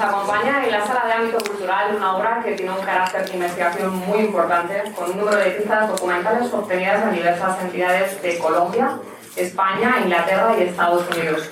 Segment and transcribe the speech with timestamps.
[0.00, 3.34] Nos acompaña en la sala de ámbito cultural una obra que tiene un carácter de
[3.34, 8.98] investigación muy importante, con un número de pistas documentales obtenidas en diversas entidades de Colombia,
[9.36, 11.50] España, Inglaterra y Estados Unidos.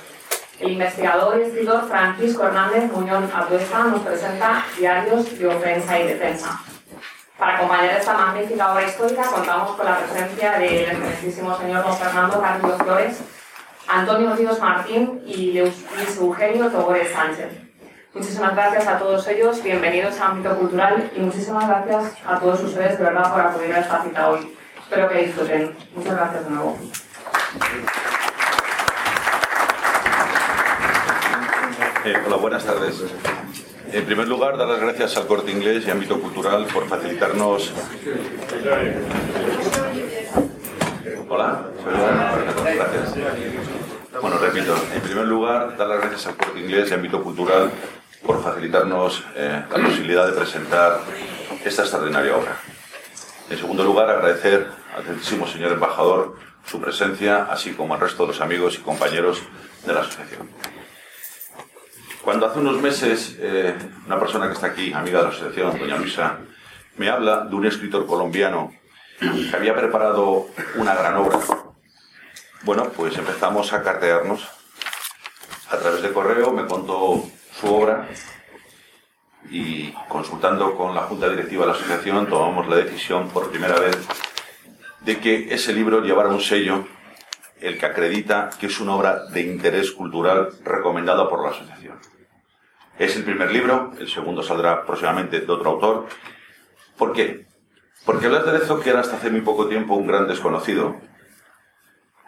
[0.59, 6.59] El investigador y escritor Francisco Hernández Muñoz Atuesta nos presenta Diarios de Ofensa y Defensa.
[7.37, 12.41] Para acompañar esta magnífica obra histórica contamos con la presencia del excelentísimo señor don Fernando
[12.41, 13.21] Carlos Flores,
[13.87, 15.85] Antonio Ríos Martín y Luis
[16.19, 17.68] Eugenio Togores Sánchez.
[18.11, 22.97] Muchísimas gracias a todos ellos, bienvenidos a Ámbito Cultural y muchísimas gracias a todos ustedes
[22.97, 24.51] de verdad por acudir a esta cita hoy.
[24.81, 25.75] Espero que disfruten.
[25.95, 26.79] Muchas gracias de nuevo.
[32.03, 33.03] Eh, hola, buenas tardes.
[33.93, 37.71] En primer lugar, dar las gracias al Corte Inglés y Ámbito Cultural por facilitarnos.
[41.29, 41.65] Hola,
[42.75, 43.15] gracias.
[44.19, 47.71] Bueno, repito, en primer lugar, dar las gracias al Corte Inglés y Ámbito Cultural
[48.23, 51.01] por facilitarnos eh, la posibilidad de presentar
[51.63, 52.57] esta extraordinaria obra.
[53.49, 58.33] En segundo lugar, agradecer al excelentísimo señor embajador su presencia, así como al resto de
[58.33, 59.41] los amigos y compañeros
[59.85, 60.49] de la asociación.
[62.21, 65.97] Cuando hace unos meses eh, una persona que está aquí, amiga de la asociación, doña
[65.97, 66.37] Luisa,
[66.97, 68.73] me habla de un escritor colombiano
[69.19, 71.39] que había preparado una gran obra.
[72.63, 74.47] Bueno, pues empezamos a cartearnos.
[75.71, 77.23] A través de correo me contó
[77.59, 78.07] su obra
[79.49, 83.97] y consultando con la junta directiva de la asociación tomamos la decisión por primera vez
[85.01, 86.85] de que ese libro llevara un sello
[87.59, 91.99] el que acredita que es una obra de interés cultural recomendada por la asociación.
[92.97, 96.07] Es el primer libro, el segundo saldrá próximamente de otro autor.
[96.97, 97.47] ¿Por qué?
[98.05, 100.95] Porque Blas de que era hasta hace muy poco tiempo un gran desconocido,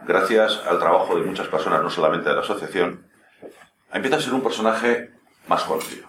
[0.05, 3.05] gracias al trabajo de muchas personas, no solamente de la asociación,
[3.93, 6.07] empieza a ser un personaje más conocido.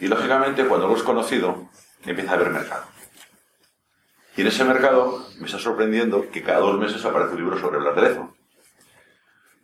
[0.00, 1.68] Y lógicamente, cuando lo es conocido,
[2.04, 2.84] empieza a haber mercado.
[4.36, 7.78] Y en ese mercado me está sorprendiendo que cada dos meses aparece un libro sobre
[7.78, 8.34] Blas de Lezo.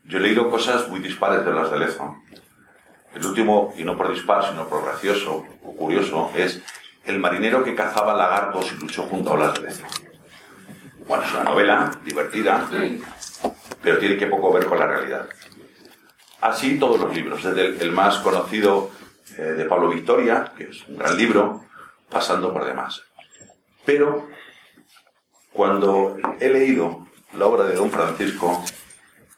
[0.05, 2.17] Yo he leído cosas muy dispares de Blas de Lezo.
[3.15, 6.63] El último, y no por dispar, sino por gracioso o curioso, es
[7.05, 9.85] El marinero que cazaba lagartos y luchó junto a Blas de Lezo.
[11.07, 12.69] Bueno, es una novela divertida,
[13.83, 15.29] pero tiene que poco ver con la realidad.
[16.43, 18.91] Así todos los libros, desde el, más conocido
[19.39, 21.65] eh, de Pablo Victoria, que es un gran libro,
[22.11, 23.01] pasando por demás.
[23.85, 24.29] Pero
[25.53, 28.61] cuando he leído la obra de Don Francisco,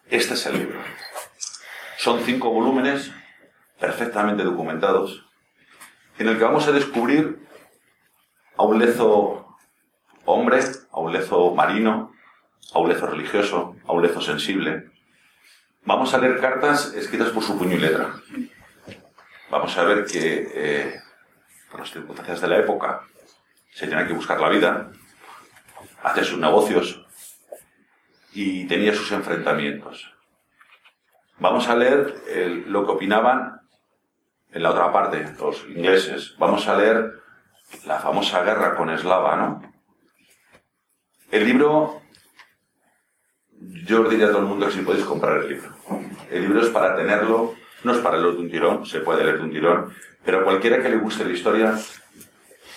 [0.09, 0.81] este es el libro.
[1.98, 3.12] Son cinco volúmenes
[3.78, 5.26] perfectamente documentados,
[6.19, 7.38] en el que vamos a descubrir
[8.56, 9.59] a un lezo
[10.25, 10.60] hombre,
[10.91, 12.12] a un lezo marino,
[12.72, 14.94] a un lezo religioso, a un lezo sensible.
[15.87, 18.15] Vamos a leer cartas escritas por su puño y letra.
[19.50, 21.00] Vamos a ver que, eh,
[21.71, 23.03] por las circunstancias de la época,
[23.71, 24.91] se tenía que buscar la vida,
[26.03, 27.05] hacer sus negocios
[28.33, 30.11] y tenía sus enfrentamientos.
[31.39, 33.61] Vamos a leer lo que opinaban
[34.53, 36.34] en la otra parte, los ingleses.
[36.39, 37.12] Vamos a leer
[37.84, 39.75] la famosa guerra con Eslava, ¿no?
[41.31, 42.01] El libro,
[43.86, 45.70] yo os diría a todo el mundo que si podéis comprar el libro.
[46.30, 49.38] El libro es para tenerlo, no es para leerlo de un tirón, se puede leer
[49.38, 49.94] de un tirón,
[50.25, 51.74] pero cualquiera que le guste la historia,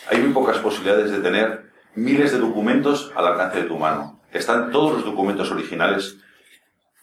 [0.10, 4.22] hay muy pocas posibilidades de tener miles de documentos al alcance de tu mano.
[4.32, 6.18] Están todos los documentos originales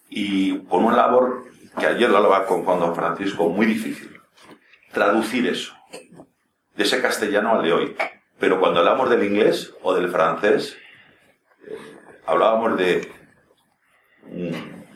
[0.09, 1.45] y con una labor
[1.79, 4.15] que ayer la hablaba con Juan Don Francisco muy difícil
[4.93, 5.75] traducir eso,
[6.77, 7.97] de ese castellano al de hoy.
[8.39, 10.77] Pero cuando hablamos del inglés o del francés,
[11.67, 11.77] eh,
[12.27, 13.13] hablábamos de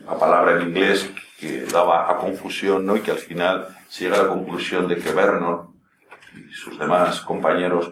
[0.09, 1.07] una palabra en inglés
[1.39, 2.95] que daba a confusión ¿no?
[2.95, 5.71] y que al final se llega a la conclusión de que Vernon
[6.35, 7.91] y sus demás compañeros,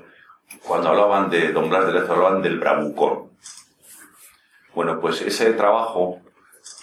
[0.66, 3.32] cuando hablaban de Don Blas de Lezo, hablaban del bravucón.
[4.74, 6.22] Bueno, pues ese trabajo,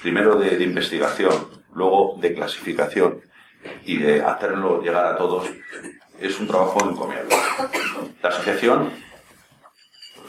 [0.03, 1.33] primero de investigación,
[1.75, 3.21] luego de clasificación
[3.85, 5.51] y de hacerlo llegar a todos
[6.21, 7.35] es un trabajo encomiable.
[8.23, 8.91] La asociación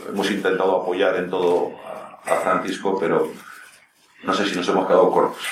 [0.09, 3.31] hemos intentado apoyar en todo a Francisco, pero
[4.25, 5.45] no sé si nos hemos quedado cortos,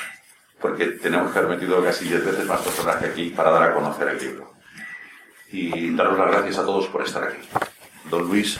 [0.59, 3.73] porque tenemos que haber metido casi 10 veces más personas que aquí para dar a
[3.73, 4.53] conocer el libro.
[5.51, 7.47] Y daros las gracias a todos por estar aquí.
[8.09, 8.59] Don Luis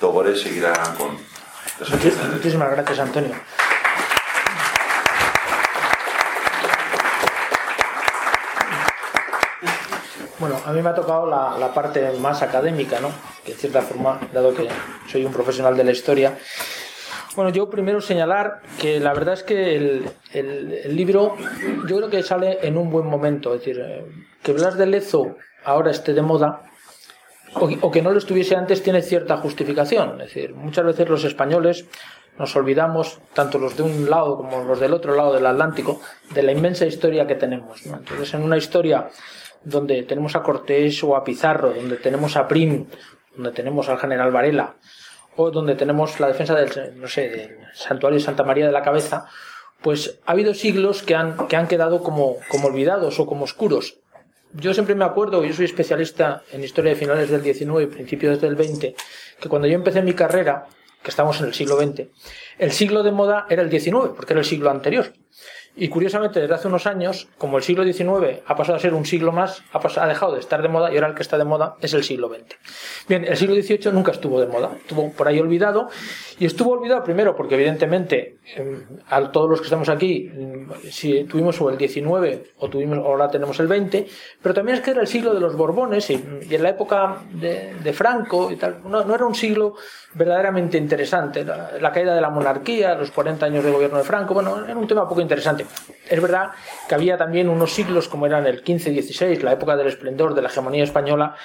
[0.00, 1.18] Togores seguirá con...
[2.32, 3.34] Muchísimas gracias, Antonio.
[10.38, 13.10] Bueno, a mí me ha tocado la, parte más académica, ¿no?
[13.44, 14.68] Que en cierta forma, dado que
[15.10, 16.38] soy un profesional de la historia,
[17.36, 21.36] Bueno, yo primero señalar que la verdad es que el, el, libro
[21.86, 23.54] yo creo que sale en un buen momento.
[23.54, 24.04] Es decir, eh,
[24.42, 26.62] que Blas de Lezo ahora esté de moda
[27.54, 30.20] o, o que no lo estuviese antes tiene cierta justificación.
[30.20, 31.86] Es decir, muchas veces los españoles
[32.38, 36.00] nos olvidamos, tanto los de un lado como los del otro lado del Atlántico,
[36.32, 37.84] de la inmensa historia que tenemos.
[37.84, 39.08] Entonces, en una historia
[39.64, 42.86] donde tenemos a Cortés o a Pizarro, donde tenemos a Prim,
[43.34, 44.76] donde tenemos al general Varela,
[45.40, 48.82] o donde tenemos la defensa del, no sé, del santuario de Santa María de la
[48.82, 49.26] Cabeza,
[49.80, 53.98] pues ha habido siglos que han, que han quedado como, como olvidados o como oscuros.
[54.52, 58.40] Yo siempre me acuerdo, yo soy especialista en historia de finales del XIX y principios
[58.40, 58.94] del XX,
[59.38, 60.66] que cuando yo empecé mi carrera,
[61.04, 62.08] que estamos en el siglo XX,
[62.58, 65.12] el siglo de moda era el XIX, porque era el siglo anterior.
[65.80, 69.06] Y curiosamente, desde hace unos años, como el siglo XIX ha pasado a ser un
[69.06, 71.38] siglo más, ha, pasado, ha dejado de estar de moda y ahora el que está
[71.38, 72.56] de moda es el siglo XX.
[73.08, 75.88] Bien, el siglo XVIII nunca estuvo de moda, estuvo por ahí olvidado.
[76.40, 81.24] Y estuvo olvidado primero porque, evidentemente, em, a todos los que estamos aquí, em, si
[81.24, 84.06] tuvimos o el XIX o tuvimos, ahora tenemos el XX,
[84.42, 87.92] pero también es que era el siglo de los Borbones y, en la época de,
[87.92, 89.74] Franco y tal, no, era un siglo
[90.14, 91.44] verdaderamente interesante.
[91.44, 94.86] La caída de la monarquía, los 40 años de gobierno de Franco, bueno, era un
[94.86, 95.64] tema poco interesante.
[96.08, 96.50] Es verdad
[96.88, 100.48] que había también unos siglos como eran el 15-16, la época del esplendor de la
[100.48, 101.36] hegemonía española,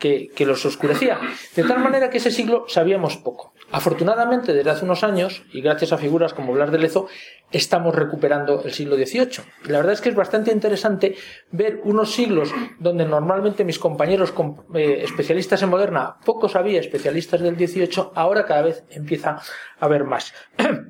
[0.00, 1.20] que, los oscurecía.
[1.54, 3.52] De tal manera que ese siglo sabíamos poco.
[3.70, 7.06] Afortunadamente, desde hace unos años, y gracias a figuras como Blas de Lezo,
[7.52, 9.44] estamos recuperando el siglo XVIII.
[9.64, 11.16] la verdad es que es bastante interesante
[11.50, 14.32] ver unos siglos donde normalmente mis compañeros
[14.74, 20.04] eh, especialistas en moderna, pocos había especialistas del XVIII, ahora cada vez empieza a haber
[20.04, 20.32] más.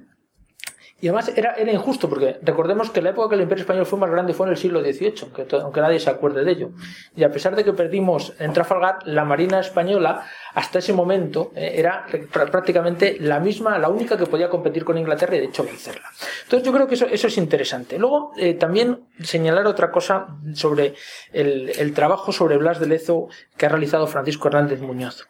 [1.01, 3.99] Y además era, era injusto, porque recordemos que la época que el Imperio Español fue
[3.99, 5.15] más grande fue en el siglo XVIII,
[5.63, 6.71] aunque, nadie se acuerde de ello.
[7.17, 11.73] Y a pesar de que perdimos en Trafalgar, la Marina Española hasta ese momento eh,
[11.77, 16.09] era prácticamente la misma, la única que podía competir con Inglaterra y de hecho vencerla.
[16.43, 17.99] Entonces yo creo que eso, eso es interesante.
[17.99, 20.95] Luego eh, también señalar otra cosa sobre
[21.33, 25.27] el, el trabajo sobre Blas de Lezo que ha realizado Francisco Hernández Muñoz.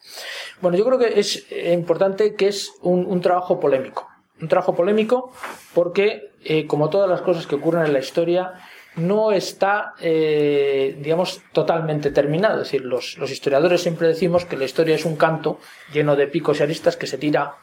[0.60, 4.09] Bueno, yo creo que es importante que es un, un trabajo polémico
[4.40, 5.32] un trabajo polémico
[5.74, 8.54] porque, eh, como todas las cosas que ocurren en la historia,
[8.96, 12.62] no está, eh, digamos, totalmente terminado.
[12.62, 15.58] Es decir, los, historiadores siempre decimos que la historia es un canto
[15.92, 17.54] lleno de picos y aristas que se tira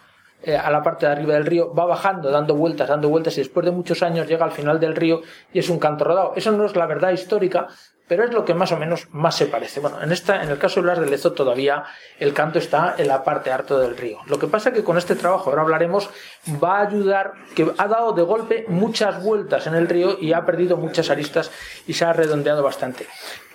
[0.44, 3.42] eh, a la parte de arriba del río, va bajando, dando vueltas, dando vueltas y
[3.42, 5.22] después de muchos años llega al final del río
[5.52, 6.34] y es un canto rodado.
[6.36, 7.68] Eso no es la verdad histórica,
[8.08, 9.80] pero es lo que más o menos más se parece.
[9.80, 11.84] Bueno, en, esta, en el caso de Blas de Lezo todavía
[12.20, 14.20] el canto está en la parte alta del río.
[14.28, 16.10] Lo que pasa que con este trabajo, ahora hablaremos,
[16.64, 20.46] va a ayudar, que ha dado de golpe muchas vueltas en el río y ha
[20.46, 21.52] perdido muchas aristas
[21.86, 23.08] y se ha redondeado bastante.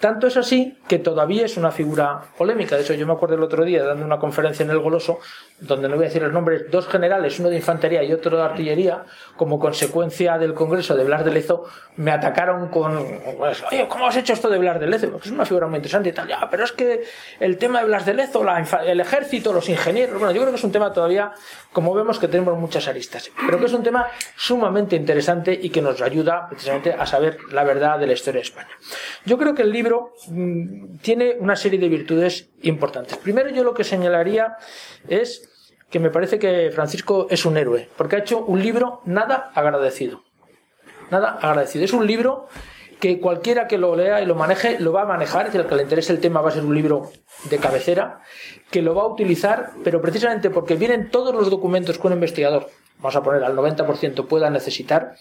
[0.02, 2.75] Tanto es así que todavía es una figura polémica.
[2.75, 5.20] De hecho, yo me acuerdo el otro día dando una conferencia en el Goloso,
[5.60, 8.43] donde no voy a decir los nombres, dos generales, uno de infantería y otro de
[8.43, 9.04] artillería,
[9.37, 11.66] como consecuencia del Congreso de Blas de Lezo,
[11.99, 12.99] me atacaron con,
[13.38, 15.08] pues, oye, ¿cómo has hecho esto de Blas de Lezo?
[15.08, 16.26] Porque es una figura muy interesante y tal.
[16.26, 17.04] Ya, pero es que
[17.38, 18.44] el tema de Blas de Lezo,
[18.84, 21.31] el ejército, los ingenieros, bueno, yo creo que es un tema todavía,
[21.72, 25.81] como vemos que tenemos muchas aristas, pero que es un tema sumamente interesante y que
[25.81, 28.70] nos ayuda precisamente a saber la verdad de la historia de España.
[29.25, 29.92] Yo creo que el libro
[30.29, 33.17] Mm, tiene una serie de virtudes importantes.
[33.17, 34.56] Primero yo lo que señalaría
[35.09, 35.49] es
[35.91, 40.23] que me parece que Francisco es un héroe, porque ha hecho un libro nada agradecido.
[41.11, 41.85] Nada agradecido.
[41.85, 42.49] Es un libro
[43.03, 45.66] que cualquiera que lo lea y lo maneje lo va a manejar, es decir, al
[45.66, 47.11] que le interese el tema va a ser un libro
[47.50, 48.21] de cabecera,
[48.71, 52.69] que lo va a utilizar, pero precisamente porque vienen todos los documentos que un investigador,
[52.99, 55.16] vamos a poner al 90%, pueda necesitar,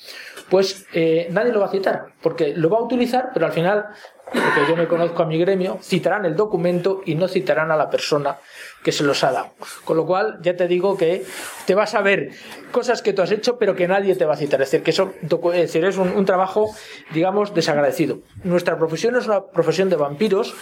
[0.51, 3.87] pues eh, nadie lo va a citar, porque lo va a utilizar, pero al final
[4.31, 7.89] porque yo me conozco a mi gremio, citarán el documento y no citarán a la
[7.89, 8.37] persona
[8.83, 9.49] que se los ha dado.
[9.83, 11.25] Con lo cual, ya te digo que
[11.65, 12.31] te vas a ver
[12.71, 14.61] cosas que tú has hecho, pero que nadie te va a citar.
[14.61, 16.73] Es decir, que eso es, decir, es un, trabajo,
[17.13, 18.19] digamos, desagradecido.
[18.43, 20.55] Nuestra profesión es una profesión de vampiros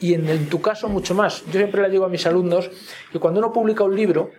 [0.00, 1.44] y en, tu caso mucho más.
[1.46, 2.70] Yo siempre le digo a mis alumnos
[3.12, 4.30] que cuando uno publica un libro,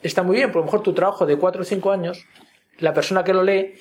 [0.00, 2.24] está muy bien, por lo mejor tu trabajo de cuatro o cinco años,
[2.78, 3.74] la persona que lo lee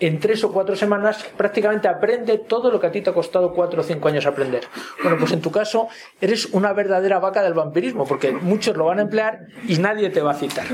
[0.00, 3.52] en tres o cuatro semanas prácticamente aprende todo lo que a ti te ha costado
[3.52, 4.64] cuatro o cinco años aprender.
[5.02, 5.88] Bueno, pues en tu caso
[6.20, 10.22] eres una verdadera vaca del vampirismo, porque muchos lo van a emplear y nadie te
[10.22, 10.66] va a citar.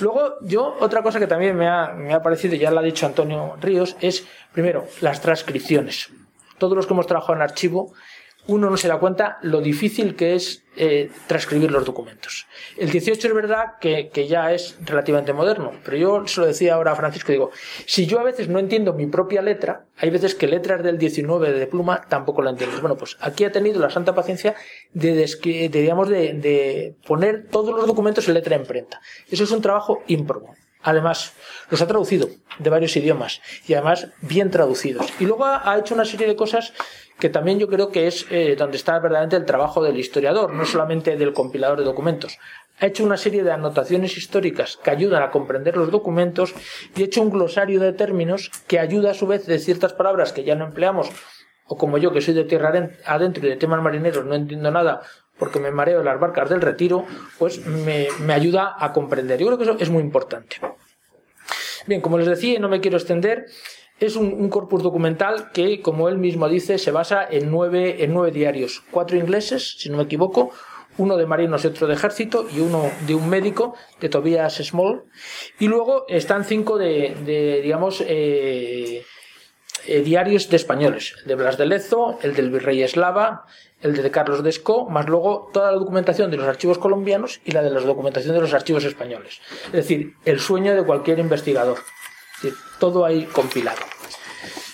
[0.00, 3.06] Luego, yo, otra cosa que también me ha, me ha parecido, ya lo ha dicho
[3.06, 6.10] Antonio Ríos, es, primero, las transcripciones.
[6.58, 7.92] Todos los que hemos trabajado en archivo
[8.46, 12.46] uno no se da cuenta lo difícil que es eh, transcribir los documentos.
[12.76, 16.92] El 18 es verdad que, ya es relativamente moderno, pero yo se lo decía ahora
[16.92, 17.50] a Francisco, digo,
[17.86, 21.52] si yo a veces no entiendo mi propia letra, hay veces que letras del 19
[21.52, 22.80] de pluma tampoco la entiendo.
[22.80, 24.54] Bueno, pues aquí ha tenido la santa paciencia
[24.92, 29.00] de, de, de poner todos los documentos en letra imprenta.
[29.30, 30.54] Eso es un trabajo ímprobo
[30.86, 31.34] además
[31.68, 32.28] los ha traducido
[32.58, 35.12] de varios idiomas y además bien traducidos.
[35.18, 36.72] Y luego ha hecho una serie de cosas
[37.18, 40.64] que también yo creo que es eh, donde está verdaderamente el trabajo del historiador, no
[40.64, 42.38] solamente del compilador de documentos.
[42.78, 46.54] Ha hecho una serie de anotaciones históricas que ayudan a comprender los documentos
[46.94, 50.32] y ha hecho un glosario de términos que ayuda a su vez de ciertas palabras
[50.32, 51.10] que ya no empleamos,
[51.66, 52.72] o como yo que soy de tierra
[53.06, 55.02] adentro y de temas marineros no entiendo nada
[55.38, 57.04] porque me mareo las barcas del retiro,
[57.38, 59.38] pues me, me ayuda a comprender.
[59.38, 60.56] Yo creo que eso es muy importante.
[61.86, 63.46] Bien, como les decía, no me quiero extender,
[63.98, 68.30] es un, corpus documental que, como él mismo dice, se basa en nueve, en nueve
[68.30, 68.82] diarios.
[68.90, 70.50] Cuatro ingleses, si no me equivoco,
[70.98, 75.04] uno de marinos y otro de ejército, y uno de un médico, de Tobias Small.
[75.58, 79.02] Y luego están cinco de, digamos, eh,
[79.86, 81.14] eh, diarios de españoles.
[81.22, 83.46] El de Blas de Lezo, el del virrey Eslava,
[83.82, 87.62] el de Carlos Desco, más luego toda la documentación de los archivos colombianos y la
[87.62, 89.40] de la documentación de los archivos españoles.
[89.66, 91.78] Es decir, el sueño de cualquier investigador.
[92.78, 93.78] todo ahí compilado.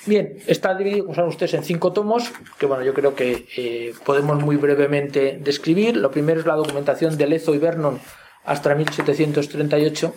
[0.04, 3.94] Bien, está dividido, como saben ustedes, en cinco tomos, que bueno, yo creo que eh,
[4.04, 5.96] podemos muy brevemente describir.
[5.96, 8.00] Lo primero es la documentación de Lezo y Vernon
[8.44, 10.12] hasta 1738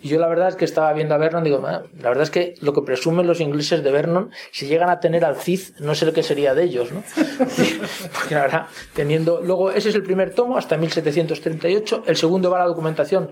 [0.00, 2.30] y yo la verdad es que estaba viendo a Vernon, digo, ah, la verdad es
[2.30, 5.94] que lo que presumen los ingleses de Vernon, si llegan a tener al Cid, no
[5.94, 7.02] sé lo que sería de ellos, ¿no?
[8.14, 9.40] Porque la verdad, teniendo...
[9.40, 12.04] Luego, ese es el primer tomo, hasta 1738.
[12.06, 13.30] El segundo va a la documentación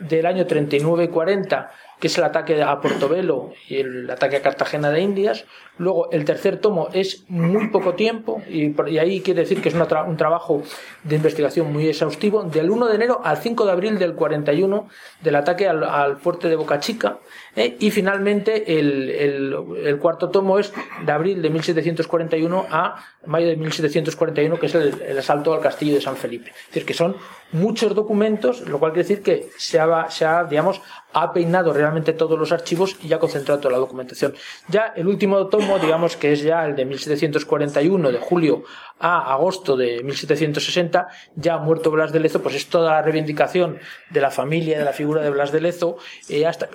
[0.00, 1.70] del año 39 y 40
[2.02, 5.44] que es el ataque a Portobelo y el ataque a Cartagena de Indias.
[5.78, 10.16] Luego, el tercer tomo es muy poco tiempo, y, ahí quiere decir que es un
[10.16, 10.62] trabajo
[11.04, 14.88] de investigación muy exhaustivo, del 1 de enero al 5 de abril del 41,
[15.22, 17.18] del ataque al, fuerte de Boca Chica.
[17.54, 17.76] ¿eh?
[17.78, 20.72] Y finalmente, el, cuarto tomo es
[21.06, 26.00] de abril de 1741 a mayo de 1741, que es el, asalto al castillo de
[26.00, 26.50] San Felipe.
[26.50, 27.16] Es decir, que son
[27.52, 32.52] muchos documentos, lo cual quiere decir que se ha digamos, ha peinado realmente todos los
[32.52, 34.34] archivos y ha concentrado toda la documentación.
[34.68, 38.64] Ya el último tomo, digamos que es ya el de 1741, de julio
[38.98, 43.78] a agosto de 1760, ya muerto Blas de Lezo, pues es toda la reivindicación
[44.10, 45.96] de la familia, de la figura de Blas de Lezo,
[46.28, 46.68] eh, hasta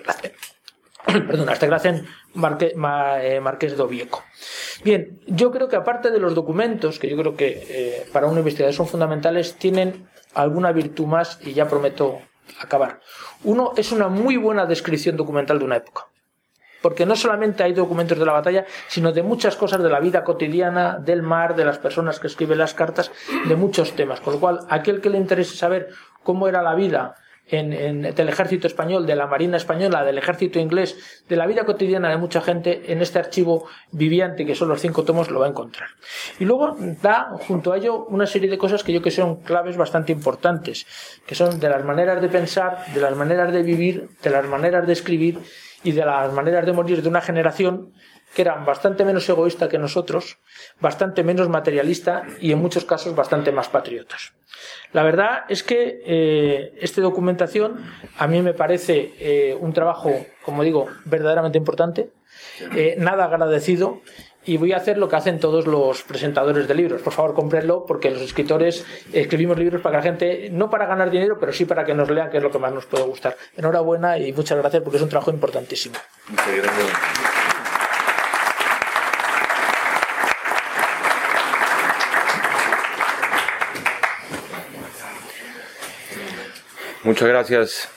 [1.28, 2.06] perdón, hasta que hacen
[2.60, 4.24] eh, Marqués de Ovieco.
[4.84, 8.38] Bien, yo creo que aparte de los documentos, que yo creo que eh, para un
[8.38, 12.20] investigador son fundamentales, tienen alguna virtud más y ya prometo
[12.60, 13.00] acabar.
[13.44, 16.08] Uno es una muy buena descripción documental de una época.
[16.82, 20.24] Porque no solamente hay documentos de la batalla, sino de muchas cosas de la vida
[20.24, 23.12] cotidiana, del mar, de las personas que escriben las cartas,
[23.48, 24.22] de muchos temas.
[24.22, 25.90] Con lo cual, aquel que le interese saber
[26.24, 27.16] cómo era la vida
[27.50, 32.10] en, del ejército español, de la marina española, del ejército inglés, de la vida cotidiana
[32.10, 35.50] de mucha gente, en este archivo viviente, que son los cinco tomos, lo va a
[35.50, 35.90] encontrar.
[36.40, 39.78] Y luego da junto a ello una serie de cosas que yo que son claves
[39.78, 40.86] bastante importantes,
[41.26, 44.86] que son de las maneras de pensar, de las maneras de vivir, de las maneras
[44.86, 45.40] de escribir
[45.84, 47.94] y de las maneras de morir de una generación
[48.34, 50.38] que era bastante menos egoísta que nosotros,
[50.80, 54.34] bastante menos materialista y en muchos casos bastante más patriotas.
[54.94, 57.84] La verdad es que eh, esta documentación
[58.18, 60.12] a mí me parece eh, un trabajo,
[60.44, 62.12] como digo, verdaderamente importante,
[62.76, 64.02] eh, nada agradecido
[64.46, 67.02] y voy a hacer lo que hacen todos los presentadores de libros.
[67.02, 71.12] Por favor, comprenlo porque los escritores escribimos libros para que la gente, no para ganar
[71.12, 73.36] dinero, pero sí para que nos lean, que es lo que más nos puede gustar.
[73.58, 75.96] Enhorabuena y muchas gracias porque es un trabajo importantísimo.
[76.30, 77.37] Muchas gracias.
[87.08, 87.90] Muchas gracias.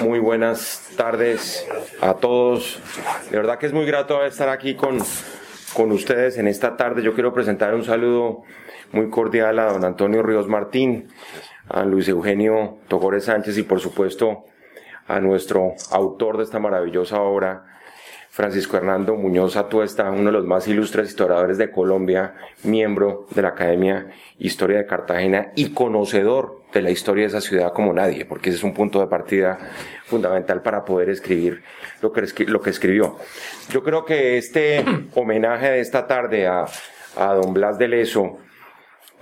[0.00, 1.66] Muy buenas tardes
[2.00, 2.80] a todos.
[3.28, 4.98] De verdad que es muy grato estar aquí con,
[5.72, 7.02] con ustedes en esta tarde.
[7.02, 8.44] Yo quiero presentar un saludo
[8.92, 11.08] muy cordial a don Antonio Ríos Martín,
[11.68, 14.44] a Luis Eugenio Togores Sánchez y por supuesto
[15.08, 17.64] a nuestro autor de esta maravillosa obra,
[18.30, 23.48] Francisco Hernando Muñoz Atuesta, uno de los más ilustres historiadores de Colombia, miembro de la
[23.48, 24.06] Academia
[24.38, 28.58] Historia de Cartagena y conocedor de la historia de esa ciudad como nadie, porque ese
[28.58, 29.58] es un punto de partida
[30.04, 31.62] fundamental para poder escribir
[32.02, 33.16] lo que, lo que escribió.
[33.70, 36.66] Yo creo que este homenaje de esta tarde a,
[37.16, 38.38] a don Blas de Leso,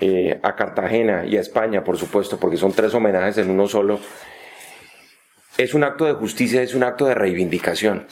[0.00, 4.00] eh, a Cartagena y a España, por supuesto, porque son tres homenajes en uno solo,
[5.58, 8.06] es un acto de justicia, es un acto de reivindicación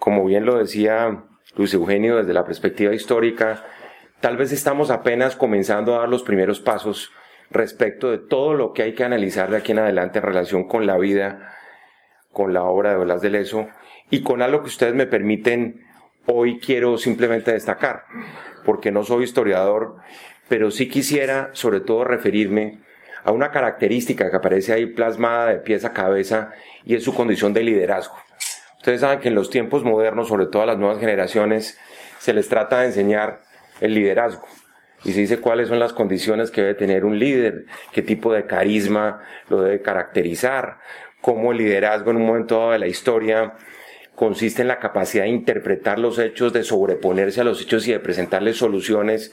[0.00, 1.22] como bien lo decía
[1.56, 3.64] Luis Eugenio desde la perspectiva histórica,
[4.20, 7.12] tal vez estamos apenas comenzando a dar los primeros pasos
[7.50, 10.86] respecto de todo lo que hay que analizar de aquí en adelante en relación con
[10.86, 11.52] la vida,
[12.32, 13.68] con la obra de Blas de Leso
[14.08, 15.84] y con algo que ustedes me permiten
[16.26, 18.04] hoy quiero simplemente destacar,
[18.64, 19.96] porque no soy historiador,
[20.48, 22.78] pero sí quisiera sobre todo referirme
[23.24, 26.52] a una característica que aparece ahí plasmada de pies a cabeza
[26.84, 28.16] y es su condición de liderazgo.
[28.76, 31.78] Ustedes saben que en los tiempos modernos, sobre todo a las nuevas generaciones,
[32.18, 33.40] se les trata de enseñar
[33.80, 34.46] el liderazgo
[35.04, 38.46] y se dice cuáles son las condiciones que debe tener un líder, qué tipo de
[38.46, 40.78] carisma lo debe caracterizar,
[41.20, 43.54] cómo el liderazgo en un momento dado de la historia
[44.20, 48.00] consiste en la capacidad de interpretar los hechos, de sobreponerse a los hechos y de
[48.00, 49.32] presentarles soluciones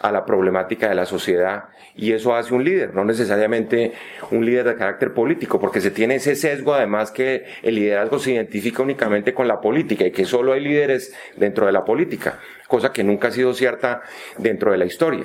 [0.00, 1.64] a la problemática de la sociedad.
[1.96, 3.92] Y eso hace un líder, no necesariamente
[4.30, 8.30] un líder de carácter político, porque se tiene ese sesgo además que el liderazgo se
[8.30, 12.92] identifica únicamente con la política y que solo hay líderes dentro de la política, cosa
[12.92, 14.02] que nunca ha sido cierta
[14.38, 15.24] dentro de la historia.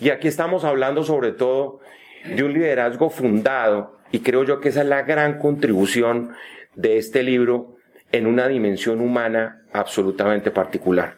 [0.00, 1.78] Y aquí estamos hablando sobre todo
[2.24, 6.32] de un liderazgo fundado, y creo yo que esa es la gran contribución
[6.74, 7.73] de este libro
[8.14, 11.16] en una dimensión humana absolutamente particular.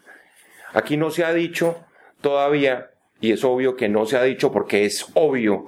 [0.72, 1.84] Aquí no se ha dicho
[2.22, 2.88] todavía,
[3.20, 5.66] y es obvio que no se ha dicho porque es obvio,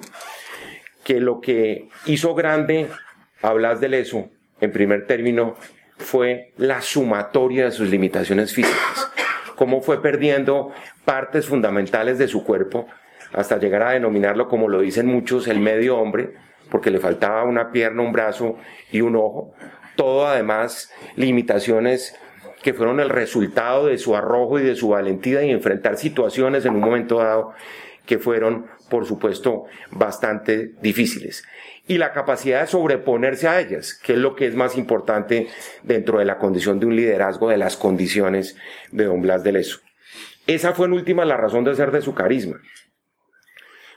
[1.05, 2.89] que lo que hizo grande
[3.43, 4.31] a Blas de Leso,
[4.63, 5.55] en primer término,
[5.99, 9.13] fue la sumatoria de sus limitaciones físicas.
[9.55, 10.73] Cómo fue perdiendo
[11.05, 12.87] partes fundamentales de su cuerpo
[13.35, 16.33] hasta llegar a denominarlo, como lo dicen muchos, el medio hombre,
[16.71, 18.57] porque le faltaba una pierna, un brazo
[18.91, 19.55] y un ojo,
[19.99, 22.15] todo además limitaciones
[22.63, 26.77] que fueron el resultado de su arrojo y de su valentía y enfrentar situaciones en
[26.77, 27.53] un momento dado
[28.07, 31.45] que fueron, por supuesto, bastante difíciles.
[31.89, 35.49] Y la capacidad de sobreponerse a ellas, que es lo que es más importante
[35.83, 38.57] dentro de la condición de un liderazgo, de las condiciones
[38.93, 39.81] de don Blas de Leso.
[40.47, 42.61] Esa fue en última la razón de ser de su carisma.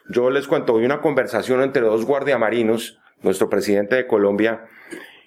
[0.10, 4.66] Yo les cuento hoy una conversación entre dos guardiamarinos, nuestro presidente de Colombia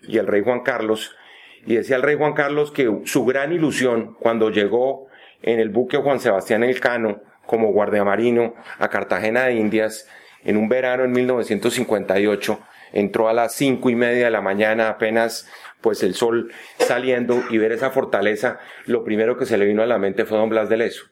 [0.09, 1.17] y el rey Juan Carlos,
[1.67, 5.09] y decía el rey Juan Carlos que su gran ilusión cuando llegó
[5.43, 10.09] en el buque Juan Sebastián Elcano como guardiamarino a Cartagena de Indias
[10.45, 12.61] en un verano en 1958,
[12.93, 15.49] entró a las cinco y media de la mañana apenas
[15.81, 19.87] pues el sol saliendo y ver esa fortaleza, lo primero que se le vino a
[19.87, 21.05] la mente fue don Blas de Leso.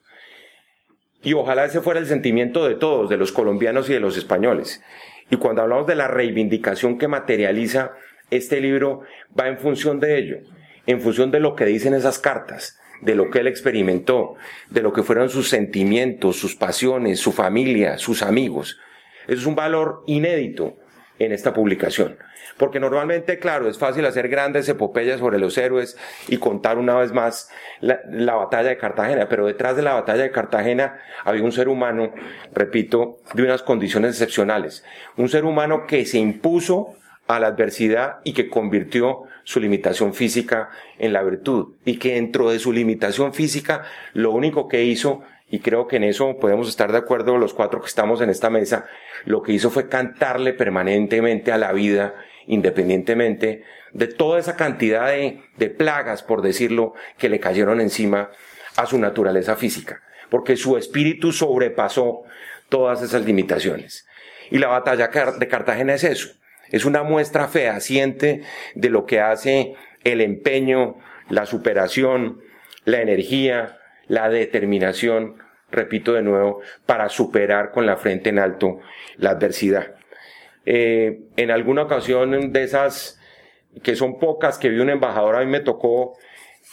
[1.22, 4.82] Y ojalá ese fuera el sentimiento de todos, de los colombianos y de los españoles.
[5.30, 7.92] Y cuando hablamos de la reivindicación que materializa
[8.32, 9.02] este libro
[9.38, 10.38] va en función de ello,
[10.86, 14.36] en función de lo que dicen esas cartas, de lo que él experimentó,
[14.70, 18.80] de lo que fueron sus sentimientos, sus pasiones, su familia, sus amigos.
[19.26, 20.78] Eso es un valor inédito
[21.18, 22.16] en esta publicación.
[22.56, 25.96] Porque normalmente, claro, es fácil hacer grandes epopeyas sobre los héroes
[26.28, 30.22] y contar una vez más la, la, batalla de Cartagena, pero detrás de la batalla
[30.22, 32.14] de Cartagena había un ser humano,
[32.52, 34.84] repito, de unas condiciones excepcionales.
[35.16, 40.70] Un ser humano que se impuso a la adversidad y que convirtió su limitación física
[40.98, 41.74] en la virtud.
[41.84, 46.04] Y que dentro de su limitación física lo único que hizo y creo que en
[46.04, 48.86] eso podemos estar de acuerdo los cuatro que estamos en esta mesa,
[49.26, 52.14] lo que hizo fue cantarle permanentemente a la vida,
[52.46, 58.30] independientemente de toda esa cantidad de, de plagas, por decirlo, que le cayeron encima
[58.76, 62.22] a su naturaleza física, porque su espíritu sobrepasó
[62.70, 64.06] todas esas limitaciones.
[64.50, 66.30] Y la batalla de Cartagena es eso,
[66.72, 68.42] es una muestra fehaciente
[68.74, 70.96] de lo que hace el empeño,
[71.28, 72.40] la superación,
[72.84, 75.36] la energía, la determinación,
[75.70, 78.80] repito de nuevo, para superar con la frente en alto
[79.16, 79.94] la adversidad.
[80.64, 83.20] Eh, en alguna ocasión de esas,
[83.82, 86.14] que son pocas, que vi un embajador, a mí me tocó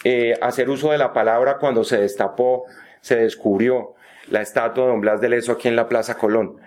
[0.04, 2.66] eh, hacer uso de la palabra cuando se destapó,
[3.02, 3.96] se descubrió
[4.30, 6.58] la estatua de Don Blas de Leso aquí en la Plaza Colón.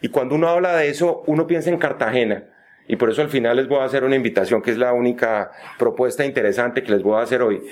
[0.00, 2.44] Y cuando uno habla de eso, uno piensa en Cartagena,
[2.90, 5.52] y por eso al final les voy a hacer una invitación que es la única
[5.78, 7.62] propuesta interesante que les voy a hacer hoy.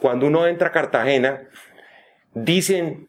[0.00, 1.48] Cuando uno entra a Cartagena,
[2.34, 3.08] dicen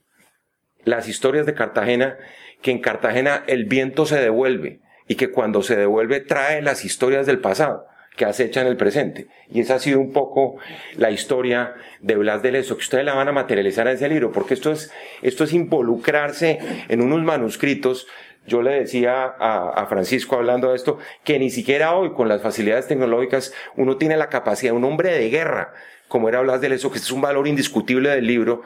[0.84, 2.16] las historias de Cartagena
[2.62, 7.26] que en Cartagena el viento se devuelve y que cuando se devuelve trae las historias
[7.26, 9.28] del pasado que acechan el presente.
[9.50, 10.58] Y esa ha sido un poco
[10.96, 14.32] la historia de Blas de Leso, que ustedes la van a materializar en ese libro,
[14.32, 14.92] porque esto es,
[15.22, 18.08] esto es involucrarse en unos manuscritos
[18.48, 22.88] yo le decía a, Francisco hablando de esto, que ni siquiera hoy con las facilidades
[22.88, 25.74] tecnológicas uno tiene la capacidad, un hombre de guerra,
[26.08, 28.62] como era Blas de Leso, que es un valor indiscutible del libro,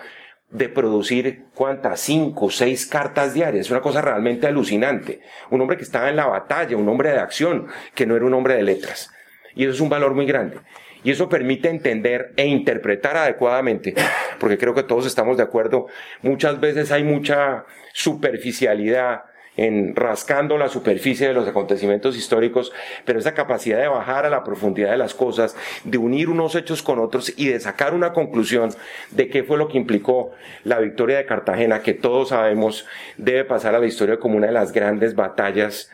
[0.51, 3.65] de producir cuántas, cinco, seis cartas diarias.
[3.65, 5.21] Es una cosa realmente alucinante.
[5.49, 8.33] Un hombre que estaba en la batalla, un hombre de acción, que no era un
[8.33, 9.09] hombre de letras.
[9.55, 10.57] Y eso es un valor muy grande.
[11.03, 13.95] Y eso permite entender e interpretar adecuadamente,
[14.39, 15.87] porque creo que todos estamos de acuerdo.
[16.21, 19.23] Muchas veces hay mucha superficialidad,
[19.57, 22.71] en rascando la superficie de los acontecimientos históricos,
[23.05, 26.81] pero esa capacidad de bajar a la profundidad de las cosas, de unir unos hechos
[26.81, 28.71] con otros y de sacar una conclusión
[29.11, 30.31] de qué fue lo que implicó
[30.63, 32.85] la victoria de Cartagena, que todos sabemos
[33.17, 35.91] debe pasar a la historia como una de las grandes batallas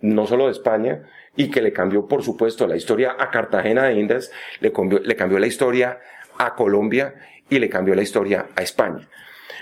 [0.00, 1.02] no solo de España,
[1.36, 4.30] y que le cambió, por supuesto, la historia a Cartagena de Indias,
[4.60, 6.00] le cambió, le cambió la historia
[6.38, 7.14] a Colombia
[7.48, 9.08] y le cambió la historia a España.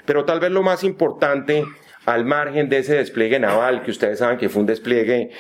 [0.05, 1.65] Pero tal vez lo más importante,
[2.07, 5.31] al margen de ese despliegue naval, que ustedes saben que fue un despliegue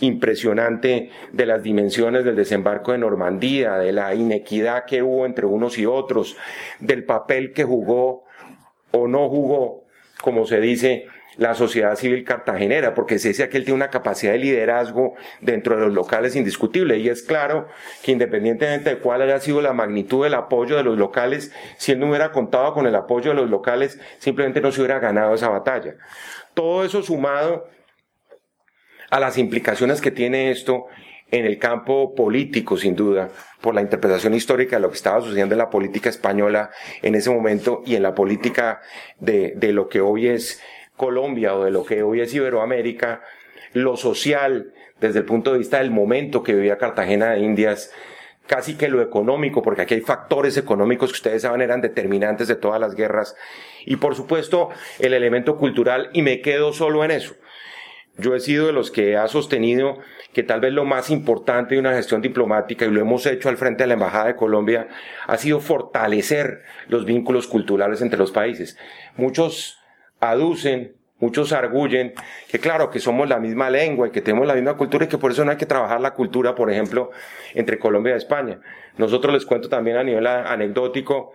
[0.00, 5.78] impresionante de las dimensiones del desembarco de Normandía, de la inequidad que hubo entre unos
[5.78, 6.36] y otros,
[6.80, 8.24] del papel que jugó
[8.92, 9.84] o no jugó,
[10.20, 14.38] como se dice, la sociedad civil cartagenera, porque dice que él tiene una capacidad de
[14.38, 16.98] liderazgo dentro de los locales indiscutible.
[16.98, 17.68] Y es claro
[18.02, 22.00] que independientemente de cuál haya sido la magnitud del apoyo de los locales, si él
[22.00, 25.48] no hubiera contado con el apoyo de los locales, simplemente no se hubiera ganado esa
[25.48, 25.96] batalla.
[26.54, 27.68] Todo eso sumado
[29.10, 30.86] a las implicaciones que tiene esto
[31.30, 35.54] en el campo político, sin duda, por la interpretación histórica de lo que estaba sucediendo
[35.54, 38.82] en la política española en ese momento y en la política
[39.18, 40.60] de, de lo que hoy es
[40.96, 43.22] Colombia o de lo que hoy es Iberoamérica,
[43.72, 47.92] lo social, desde el punto de vista del momento que vivía Cartagena de Indias,
[48.46, 52.56] casi que lo económico, porque aquí hay factores económicos que ustedes saben eran determinantes de
[52.56, 53.36] todas las guerras,
[53.84, 57.34] y por supuesto el elemento cultural, y me quedo solo en eso.
[58.18, 59.98] Yo he sido de los que ha sostenido
[60.34, 63.56] que tal vez lo más importante de una gestión diplomática, y lo hemos hecho al
[63.56, 64.88] frente de la Embajada de Colombia,
[65.26, 68.76] ha sido fortalecer los vínculos culturales entre los países.
[69.16, 69.81] Muchos
[70.22, 72.14] aducen, muchos arguyen
[72.48, 75.18] que claro, que somos la misma lengua y que tenemos la misma cultura y que
[75.18, 77.10] por eso no hay que trabajar la cultura, por ejemplo,
[77.54, 78.60] entre Colombia y España.
[78.96, 81.32] Nosotros les cuento también a nivel anecdótico,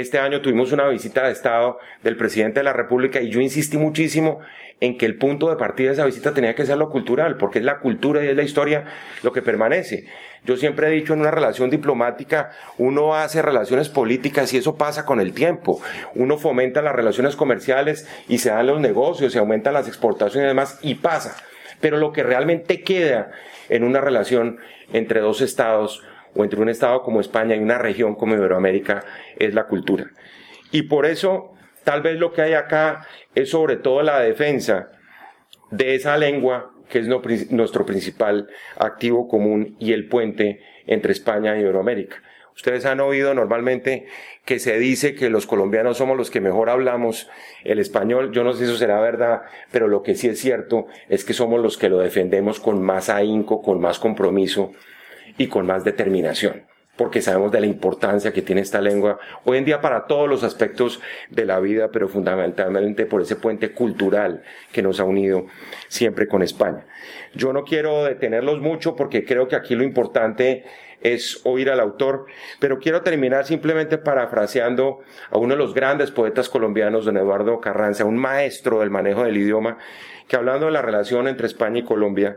[0.00, 3.78] este año tuvimos una visita de Estado del presidente de la República y yo insistí
[3.78, 4.40] muchísimo
[4.80, 7.60] en que el punto de partida de esa visita tenía que ser lo cultural, porque
[7.60, 8.84] es la cultura y es la historia
[9.22, 10.06] lo que permanece.
[10.44, 15.06] Yo siempre he dicho en una relación diplomática, uno hace relaciones políticas y eso pasa
[15.06, 15.80] con el tiempo.
[16.14, 20.48] Uno fomenta las relaciones comerciales y se dan los negocios, se aumentan las exportaciones y
[20.48, 21.36] demás y pasa.
[21.80, 23.30] Pero lo que realmente queda
[23.68, 24.58] en una relación
[24.92, 26.04] entre dos estados
[26.44, 29.04] entre un estado como España y una región como Iberoamérica
[29.38, 30.10] es la cultura.
[30.72, 34.90] Y por eso, tal vez lo que hay acá es sobre todo la defensa
[35.70, 37.08] de esa lengua que es
[37.50, 42.22] nuestro principal activo común y el puente entre España y Iberoamérica.
[42.54, 44.06] Ustedes han oído normalmente
[44.46, 47.28] que se dice que los colombianos somos los que mejor hablamos
[47.64, 48.32] el español.
[48.32, 51.34] Yo no sé si eso será verdad, pero lo que sí es cierto es que
[51.34, 54.72] somos los que lo defendemos con más ahínco, con más compromiso
[55.38, 59.64] y con más determinación porque sabemos de la importancia que tiene esta lengua hoy en
[59.64, 64.82] día para todos los aspectos de la vida, pero fundamentalmente por ese puente cultural que
[64.82, 65.46] nos ha unido
[65.88, 66.86] siempre con España.
[67.34, 70.64] Yo no quiero detenerlos mucho porque creo que aquí lo importante
[71.02, 72.26] es oír al autor,
[72.58, 78.06] pero quiero terminar simplemente parafraseando a uno de los grandes poetas colombianos, don Eduardo Carranza,
[78.06, 79.76] un maestro del manejo del idioma,
[80.26, 82.36] que hablando de la relación entre España y Colombia,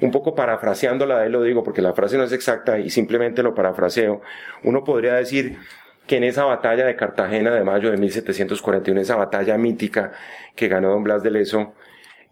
[0.00, 3.42] un poco parafraseándola de él lo digo porque la frase no es exacta y simplemente
[3.42, 4.22] lo parafraseo,
[4.64, 5.58] uno podría decir
[6.06, 10.12] que en esa batalla de Cartagena de mayo de 1741, esa batalla mítica
[10.56, 11.74] que ganó don Blas de Leso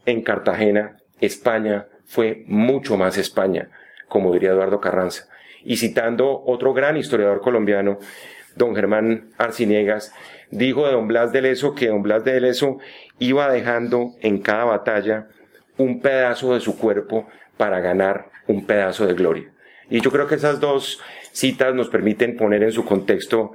[0.05, 3.69] en Cartagena, España fue mucho más España,
[4.09, 5.29] como diría Eduardo Carranza.
[5.63, 7.99] Y citando otro gran historiador colombiano,
[8.57, 10.13] don Germán Arciniegas,
[10.51, 12.79] dijo de don Blas de Leso que don Blas de Leso
[13.19, 15.29] iba dejando en cada batalla
[15.79, 19.51] un pedazo de su cuerpo para ganar un pedazo de gloria.
[19.91, 21.01] Y yo creo que esas dos
[21.33, 23.55] citas nos permiten poner en su contexto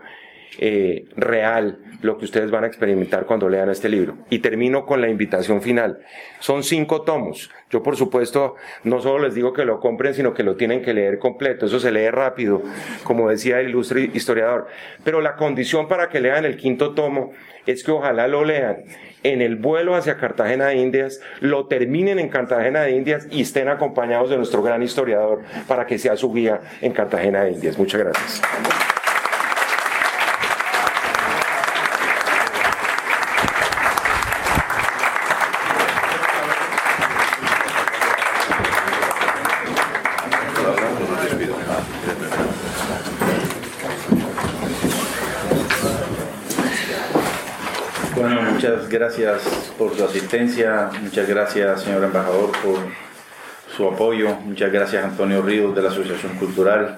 [0.59, 4.17] eh, real lo que ustedes van a experimentar cuando lean este libro.
[4.29, 5.99] Y termino con la invitación final.
[6.39, 7.49] Son cinco tomos.
[7.69, 10.93] Yo, por supuesto, no solo les digo que lo compren, sino que lo tienen que
[10.93, 11.65] leer completo.
[11.65, 12.61] Eso se lee rápido,
[13.03, 14.67] como decía el ilustre historiador.
[15.03, 17.31] Pero la condición para que lean el quinto tomo
[17.65, 18.83] es que ojalá lo lean
[19.23, 23.69] en el vuelo hacia Cartagena de Indias, lo terminen en Cartagena de Indias y estén
[23.69, 27.77] acompañados de nuestro gran historiador para que sea su guía en Cartagena de Indias.
[27.77, 28.41] Muchas gracias.
[48.63, 49.41] Muchas gracias
[49.77, 52.79] por su asistencia, muchas gracias señor embajador por
[53.75, 56.97] su apoyo, muchas gracias Antonio Ríos de la Asociación Cultural,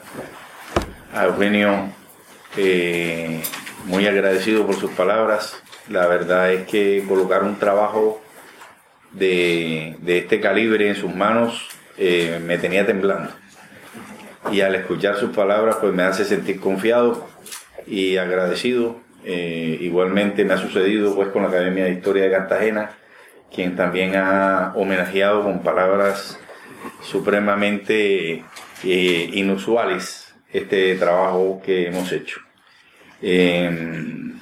[1.12, 1.89] a Eugenio,
[2.56, 3.41] eh,
[3.86, 8.21] muy agradecido por sus palabras, la verdad es que colocar un trabajo
[9.13, 13.32] de, este calibre en sus manos eh, me tenía temblando.
[14.51, 17.28] Y al escuchar sus palabras pues me hace sentir confiado
[17.88, 22.91] y agradecido eh, igualmente me ha sucedido pues con la Academia de Historia de Cartagena,
[23.53, 26.39] quien también ha homenajeado con palabras
[27.01, 28.45] supremamente
[28.83, 32.39] eh, inusuales este trabajo que hemos hecho.
[33.19, 34.39] Em,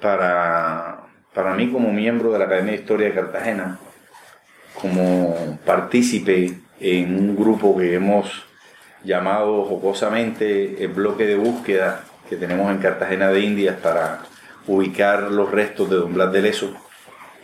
[0.00, 1.02] para,
[1.34, 3.78] para mí como miembro de la Academia de Historia de Cartagena,
[4.80, 8.46] como partícipe en un grupo que hemos
[9.04, 14.20] llamado jocosamente el bloque de búsqueda que tenemos en Cartagena de Indias para
[14.66, 16.74] ubicar los restos de Don Blas de Leso,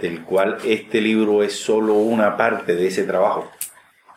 [0.01, 3.51] del cual este libro es solo una parte de ese trabajo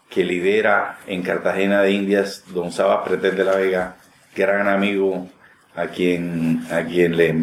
[0.10, 3.96] que lidera en Cartagena de Indias don Sabas Pretel de la Vega,
[4.36, 5.28] gran amigo
[5.76, 7.36] a quien, a quien le,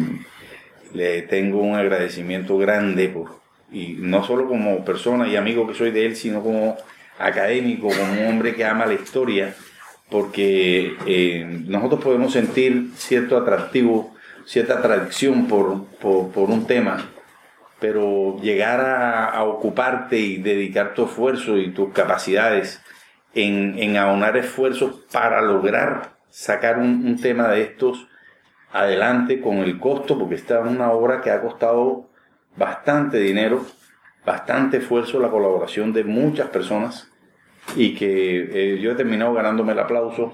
[0.93, 5.91] le tengo un agradecimiento grande por, y no solo como persona y amigo que soy
[5.91, 6.77] de él, sino como
[7.19, 9.53] académico, como un hombre que ama la historia,
[10.11, 14.13] porque eh, nosotros podemos sentir cierto atractivo,
[14.45, 17.09] cierta atracción por, por, un tema,
[17.79, 22.81] pero llegar a, ocuparte y dedicar tu esfuerzo y tus capacidades
[23.33, 28.07] en, en aunar esfuerzos para lograr sacar un, un tema de estos
[28.73, 32.09] adelante con el costo, porque esta es una obra que ha costado
[32.57, 33.65] bastante dinero,
[34.25, 37.10] bastante esfuerzo, la colaboración de muchas personas
[37.75, 40.33] y que eh, yo he terminado ganándome el aplauso,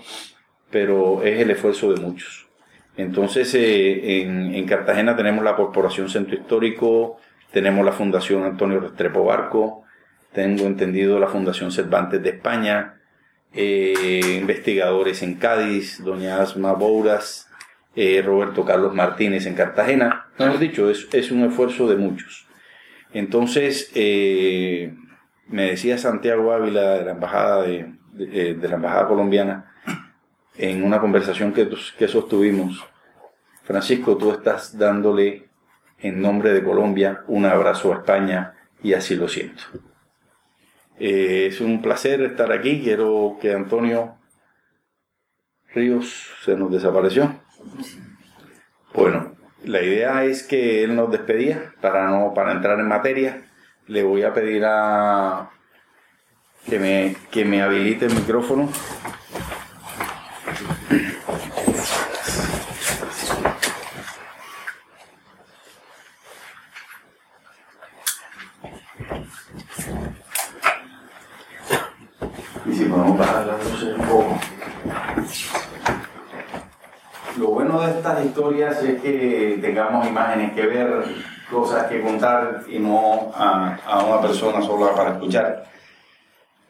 [0.70, 2.48] pero es el esfuerzo de muchos.
[2.96, 7.18] Entonces, eh, en, Cartagena tenemos la Corporación Centro Histórico,
[7.52, 9.84] tenemos la Fundación Antonio Restrepo Barco,
[10.34, 12.96] tengo entendido la Fundación Cervantes de España,
[13.54, 17.46] eh, investigadores en Cádiz, doña Asma Bouras,
[18.24, 20.28] Roberto Carlos Martínez en Cartagena.
[20.38, 22.46] No hemos dicho, es, es un esfuerzo de muchos.
[23.12, 23.92] Entonces,
[25.50, 29.74] me decía Santiago Ávila de la embajada de, eh, la embajada colombiana
[30.58, 32.84] en una conversación que, que sostuvimos
[33.64, 35.50] Francisco tú estás dándole
[36.00, 39.64] en nombre de Colombia un abrazo a España y así lo siento.
[41.00, 42.82] Eh, es un placer estar aquí.
[42.82, 44.16] Quiero que Antonio
[45.74, 47.42] Ríos se nos desapareció.
[48.94, 53.47] Bueno la idea es que él nos despedía para no para entrar en materia
[53.88, 55.50] le voy a pedir a
[56.66, 58.70] que me, que me habilite el micrófono.
[72.66, 74.40] Y si podemos bajar las luces un poco.
[77.38, 81.06] Lo bueno de estas historias es que tengamos imágenes que ver
[81.52, 85.66] cosas que contar y no a, una persona sola para escuchar.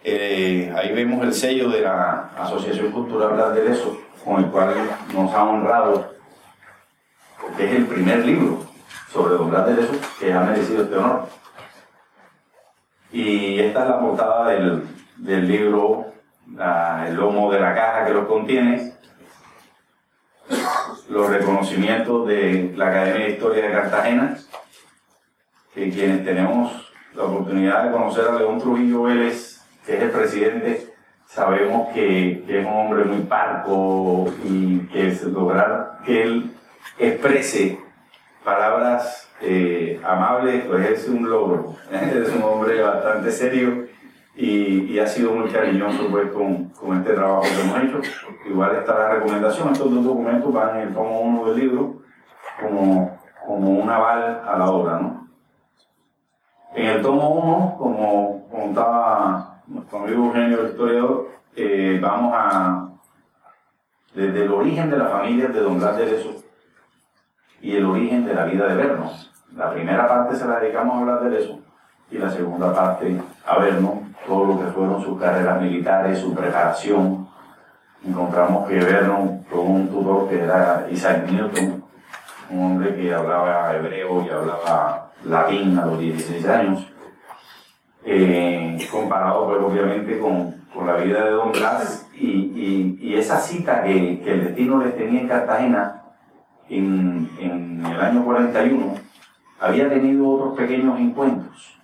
[0.03, 4.75] Eh, ahí vemos el sello de la Asociación Cultural Blas de Leso, con el cual
[5.13, 6.13] nos ha honrado,
[7.41, 8.63] porque es el primer libro
[9.11, 11.27] sobre Don Blas de Leso que ha merecido este honor.
[13.11, 14.83] Y esta es la portada del,
[15.17, 16.13] del libro,
[17.05, 18.93] el lomo de la caja que lo contiene,
[21.09, 24.37] los reconocimientos de la Academia de Historia de Cartagena,
[25.77, 30.93] que quienes tenemos la oportunidad de conocer a León Trujillo Vélez, que es el presidente,
[31.27, 36.51] sabemos que, es un hombre muy parco y que lograr que él
[36.97, 37.79] exprese
[38.43, 41.75] palabras eh, amables, pues es un logro.
[41.91, 43.85] es un hombre bastante serio
[44.35, 48.01] y, ha sido muy cariñoso pues, con, con, este trabajo que hemos hecho.
[48.49, 52.01] Igual está la recomendación, estos dos documentos van en el tomo uno del libro
[52.59, 54.99] como, como un aval a la obra.
[54.99, 55.16] ¿no?
[56.77, 62.89] En el tomo 1, como contaba nuestro amigo Eugenio, el historiador, eh, vamos a,
[64.13, 66.35] desde el origen de la familia de Don Blas de Leso
[67.63, 69.31] y el origen de la vida de Vernos.
[69.55, 71.59] La primera parte se la dedicamos a hablar de Leso
[72.11, 73.95] y la segunda parte a Vernos,
[74.27, 77.27] todo lo que fueron sus carreras militares, su preparación.
[78.05, 81.83] Encontramos que Vernos fue un tutor que era Isaac Newton,
[82.51, 86.87] un hombre que hablaba hebreo y hablaba latín a los 16 años,
[88.05, 93.83] eh, comparado pues, obviamente con, con, la vida de Don Blas y, y, esa cita
[93.83, 96.03] que, que, el destino les tenía en Cartagena
[96.69, 98.95] en, en, el año 41,
[99.59, 101.77] había tenido otros pequeños encuentros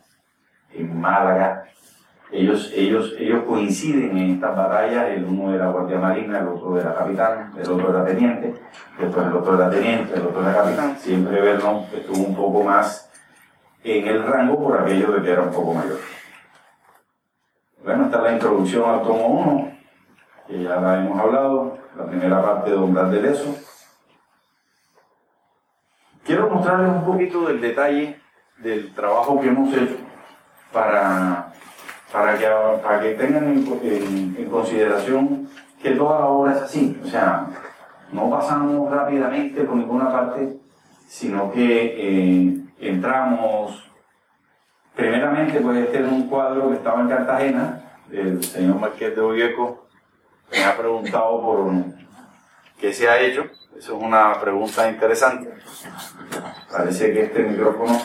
[0.74, 1.66] en Málaga.
[2.32, 6.96] Ellos, ellos, ellos coinciden en estas batallas, el uno era guardia marina, el otro era
[6.96, 8.56] capitán, el otro era teniente,
[9.00, 10.98] después el otro era teniente, el otro era capitán.
[10.98, 13.13] Siempre Vernon estuvo un poco más
[13.84, 16.00] en el rango por aquello de que era un poco mayor.
[17.84, 19.78] Bueno, esta es la introducción al tomo 1,
[20.48, 23.56] que ya la hemos hablado, la primera parte de Don Blas de Leso.
[26.24, 28.22] Quiero mostrarles un poquito del detalle
[28.60, 29.98] del trabajo que hemos hecho
[30.72, 31.52] para,
[32.12, 32.48] para que,
[32.82, 35.50] para que tengan en, consideración
[35.82, 37.48] que toda la obra es así, o sea,
[38.14, 40.58] no pasamos rápidamente por ninguna parte,
[41.14, 43.88] sino que eh, entramos,
[44.96, 49.86] primeramente pues este es un cuadro que estaba en Cartagena, del señor Marqués de Olleco,
[50.52, 51.72] me ha preguntado por
[52.80, 53.44] qué se ha hecho,
[53.78, 55.54] eso es una pregunta interesante,
[56.72, 57.96] parece que este micrófono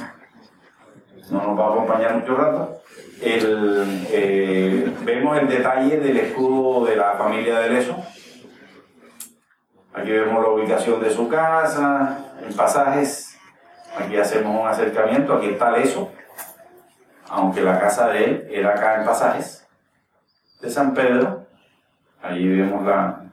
[1.31, 2.83] no nos va a acompañar mucho rato.
[3.23, 7.97] El, eh, vemos el detalle del escudo de la familia de Leso.
[9.99, 13.37] Aquí vemos la ubicación de su casa, en pasajes.
[13.99, 15.35] Aquí hacemos un acercamiento.
[15.35, 16.13] Aquí está Leso,
[17.29, 19.67] aunque la casa de él era acá en pasajes
[20.61, 21.47] de San Pedro.
[22.23, 23.25] Allí vemos la,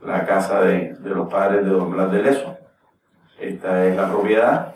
[0.00, 2.58] la casa de, de los padres de Don Blas de Leso.
[3.38, 4.74] Esta es la propiedad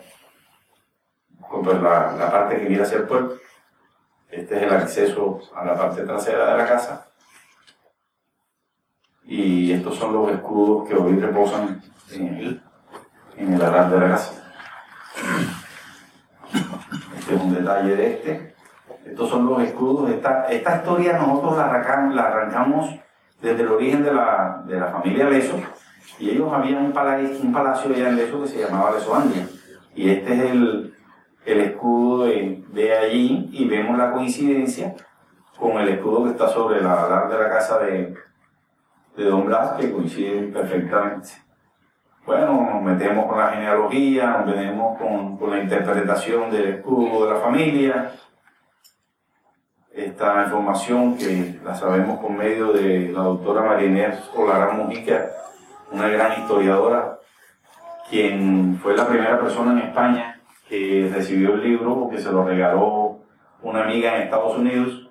[1.63, 3.35] pues la, la, parte que viene hacia el pueblo.
[4.29, 7.07] Este es el acceso a la parte trasera de la casa.
[9.27, 12.63] Y estos son los escudos que hoy reposan en el,
[13.37, 13.67] en el de
[13.99, 14.53] la casa.
[17.17, 18.55] Este es un detalle de este.
[19.05, 20.11] Estos son los escudos.
[20.11, 22.95] Esta, esta historia nosotros la arrancamos, la arrancamos
[23.41, 25.59] desde el origen de la, de la familia Leso.
[26.19, 29.47] Y ellos habían un palacio, un palacio allá en Leso que se llamaba Lesoandia.
[29.95, 30.93] Y este es el,
[31.45, 34.93] el escudo de, allí y vemos la coincidencia
[35.57, 38.13] con el escudo que está sobre la alar de la casa de,
[39.15, 41.29] de Don Blas, que coincide perfectamente.
[42.25, 47.33] Bueno, nos metemos con la genealogía, nos metemos con, con la interpretación del escudo de
[47.33, 48.11] la familia.
[49.91, 55.27] Esta información que la sabemos por medio de la doctora Marinés Olarán Mujica,
[55.91, 57.19] una gran historiadora,
[58.09, 63.19] quien fue la primera persona en España que recibió el libro porque se lo regaló
[63.61, 65.04] una amiga en Estados Unidos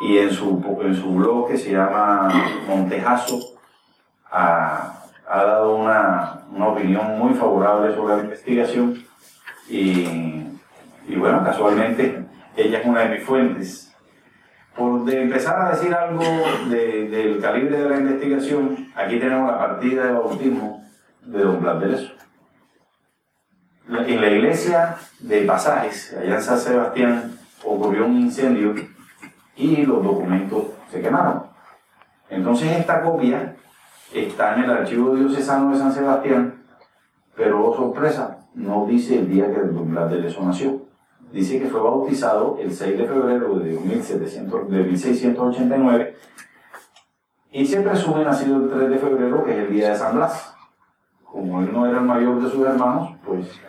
[0.00, 2.28] y en su, en su blog que se llama
[2.66, 3.40] Montejazo
[4.30, 4.94] ha,
[5.28, 9.04] ha dado una, una, opinión muy favorable sobre la investigación
[9.68, 10.46] y,
[11.06, 12.24] y, bueno, casualmente
[12.56, 13.94] ella es una de mis fuentes.
[14.76, 16.22] Por de empezar a decir algo
[16.68, 20.84] de, del calibre de la investigación, aquí tenemos la partida de bautismo
[21.22, 22.18] de Don Blas de Leso
[23.88, 28.74] en la iglesia de Pasajes, allá en San Sebastián, ocurrió un incendio
[29.58, 31.42] y los documentos se quemaron.
[32.30, 33.56] Entonces esta copia
[34.14, 36.62] está en el archivo diocesano de San Sebastián,
[37.34, 40.82] pero oh, sorpresa, no dice el día que el Blas de Leso nació.
[41.32, 46.16] Dice que fue bautizado el 6 de febrero de, 1700, de 1689
[47.50, 50.54] y se presume nacido el 3 de febrero, que es el día de San Blas.
[51.24, 53.60] Como él no era el mayor de sus hermanos, pues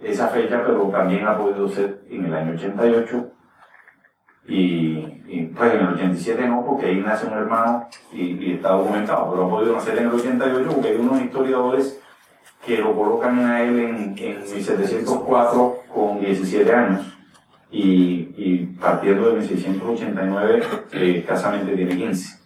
[0.00, 3.30] esa fecha, pero también ha podido ser en el año 88
[4.48, 5.15] y,
[5.56, 9.50] pues en el 87 no, porque ahí nace un hermano y, está documentado, pero ha
[9.50, 12.00] podido nacer en el 88 porque hay unos historiadores
[12.64, 17.16] que lo colocan a él en, en 1704 con 17 años
[17.70, 22.40] y, partiendo de 1689 eh, escasamente tiene 15.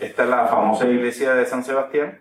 [0.00, 2.18] Esta es la famosa iglesia de San Sebastián,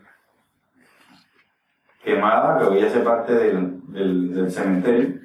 [2.04, 5.21] quemada, que hoy hace parte del, del, cementerio.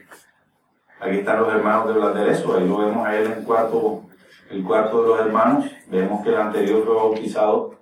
[1.06, 4.02] Aquí están los hermanos de Bladereso, ahí lo vemos a él en cuarto,
[4.50, 5.70] el cuarto de los hermanos.
[5.88, 7.76] Vemos que el anterior fue bautizado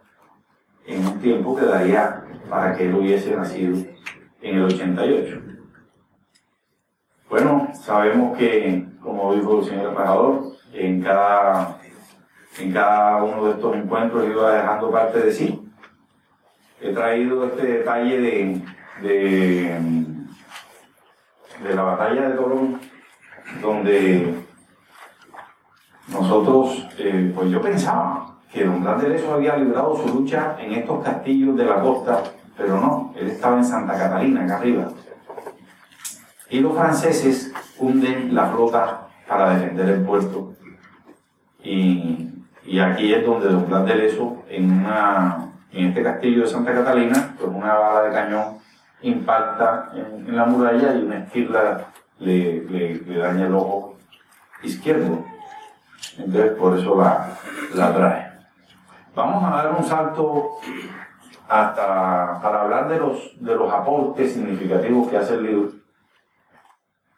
[0.87, 3.79] en un tiempo que daría para que él hubiese nacido
[4.43, 5.41] en el 88.
[7.31, 10.43] Bueno, sabemos que, como dijo el señor embajador,
[10.75, 11.79] en cada,
[12.59, 15.73] en cada uno de estos encuentros iba dejando parte de sí.
[16.79, 18.63] He traído este detalle de,
[19.01, 19.81] de,
[21.63, 22.94] de la batalla de Torón,
[23.61, 24.35] donde
[26.09, 30.73] nosotros, eh, pues yo pensaba que Don Blas de Leso había librado su lucha en
[30.75, 32.23] estos castillos de la costa,
[32.57, 34.89] pero no, él estaba en Santa Catalina, acá arriba.
[36.51, 40.53] Y los franceses hunden la flota para defender el puerto.
[41.63, 42.29] Y,
[42.65, 46.73] y aquí es donde Don Blas de Leso, en, una, en este castillo de Santa
[46.73, 48.59] Catalina, con una bala de cañón,
[49.03, 51.87] impacta en, la muralla y una esquirla
[52.19, 53.97] le, daña el ojo
[54.63, 55.25] izquierdo.
[56.19, 57.39] Entonces por eso la,
[57.75, 58.33] la trae.
[59.15, 60.59] Vamos a dar un salto
[61.49, 65.73] hasta para hablar de los, de los aportes significativos que hace el libro.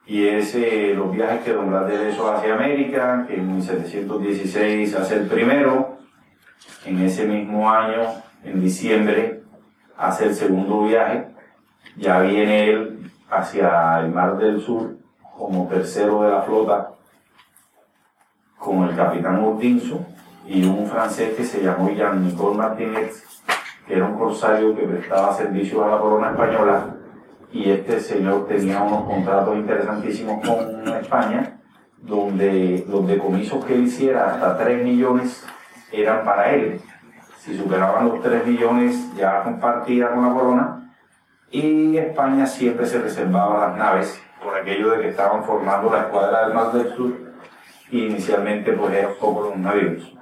[0.07, 4.95] Y es eh, los viajes que Don Blas de Leso hacia América, que en 1716
[4.95, 5.97] hace el primero.
[6.85, 8.03] En ese mismo año,
[8.45, 9.43] en diciembre,
[9.97, 11.27] hace el segundo viaje
[11.97, 14.97] ya viene él hacia el Mar del Sur
[15.37, 16.91] como tercero de la flota
[18.59, 20.01] con el capitán Urtinso
[20.47, 23.25] y un francés que se llamó Jean-Nicole Martínez,
[23.87, 26.97] que era un corsario que prestaba servicio a la corona española
[27.53, 31.59] y este señor tenía unos contratos interesantísimos con España,
[31.99, 35.45] donde los decomisos que él hiciera, hasta 3 millones,
[35.93, 36.81] eran para él.
[37.39, 40.76] Si superaban los 3 millones, ya compartía con la corona.
[41.51, 46.45] Y España siempre se reservaba las naves, por aquello de que estaban formando la escuadra
[46.45, 47.13] del Mar del Sur,
[47.91, 50.13] y inicialmente pues eran poco los navíos.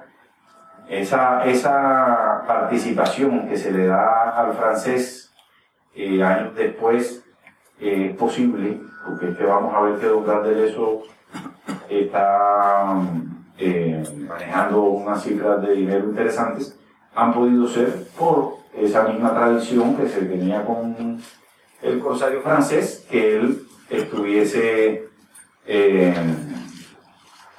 [0.87, 5.33] Esa, esa participación que se le da al francés
[5.95, 7.23] eh, años después
[7.79, 11.01] eh, es posible, porque es que vamos a ver que Don de eso
[11.89, 12.97] está
[13.57, 16.79] eh, manejando unas cifras de dinero interesantes,
[17.15, 21.21] han podido ser por esa misma tradición que se tenía con
[21.81, 25.09] el corsario francés, que él estuviese,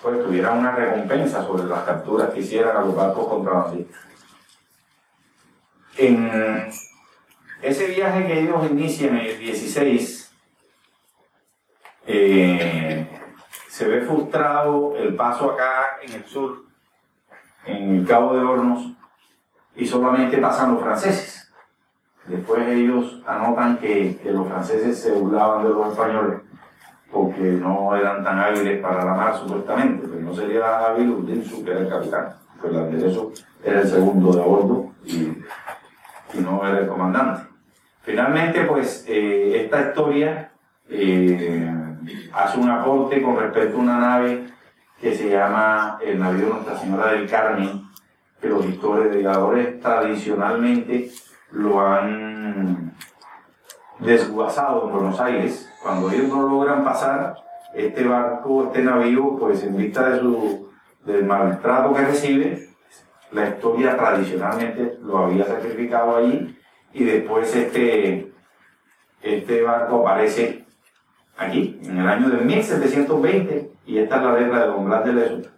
[0.03, 4.01] pues tuviera una recompensa sobre las capturas que hicieran a los barcos contrabandistas.
[5.99, 6.71] En
[7.63, 10.31] ese viaje que ellos inician en el 16,
[12.07, 13.09] eh,
[13.69, 16.65] se ve frustrado el paso acá en el sur,
[17.65, 18.93] en el Cabo de Hornos,
[19.77, 21.53] y solamente pasan los franceses.
[22.27, 26.41] Después ellos anotan que, los franceses se burlaban de los españoles
[27.13, 31.71] porque no eran tan hábiles para la mar supuestamente, pero no sería hábil Udinsu, que
[31.71, 35.33] era el capitán, pues el eso era el segundo de a bordo y
[36.35, 37.43] y no era el comandante.
[38.03, 40.51] Finalmente, pues eh, esta historia
[40.89, 41.73] eh,
[42.33, 44.47] hace un aporte con respecto a una nave
[45.01, 47.83] que se llama el navío Nuestra Señora del Carmen,
[48.41, 51.11] que los historiadores tradicionalmente
[51.53, 52.95] lo han
[53.99, 55.73] desguazado en Buenos Aires.
[55.83, 57.37] Cuando ellos no logran pasar,
[57.77, 60.69] este barco, este navío, pues en vista de su,
[61.05, 62.69] del maltrato que recibe,
[63.33, 66.57] la historia tradicionalmente lo había sacrificado allí
[66.93, 68.33] y después este,
[69.23, 70.65] este barco aparece
[71.37, 75.13] aquí, en el año de 1720, y esta es la letra de Don Blas de
[75.13, 75.56] Leso.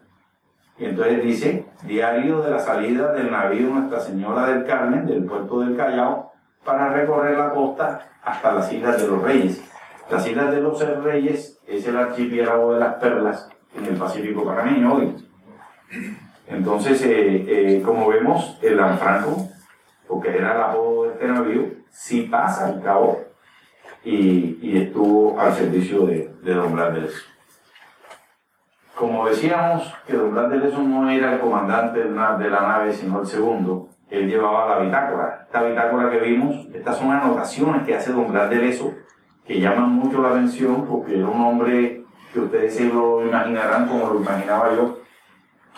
[0.79, 5.61] Y entonces dice, diario de la salida del navío Nuestra Señora del Carmen, del puerto
[5.61, 6.33] del Callao,
[6.65, 9.63] para recorrer la costa hasta las Islas de los Reyes.
[10.11, 14.95] Las Islas de los Reyes es el archipiélago de las perlas en el Pacífico Panameño
[14.95, 15.15] hoy.
[16.47, 19.49] Entonces, eh, eh, como vemos, el Lanfranco,
[20.07, 23.21] porque era el apodo de este navío, sí pasa al cabo
[24.05, 27.09] y, estuvo al servicio de, Don Blas de.
[28.99, 32.11] Como decíamos que Don Blas de Leso no era el comandante de
[32.51, 35.43] la nave, sino el segundo, él llevaba la bitácora.
[35.47, 38.93] Esta bitácora que vimos, estas son anotaciones que hace Don Blas de Leso,
[39.47, 44.15] que llaman mucho la atención porque era un hombre que ustedes se lo imaginarán como
[44.15, 44.99] lo imaginaba yo,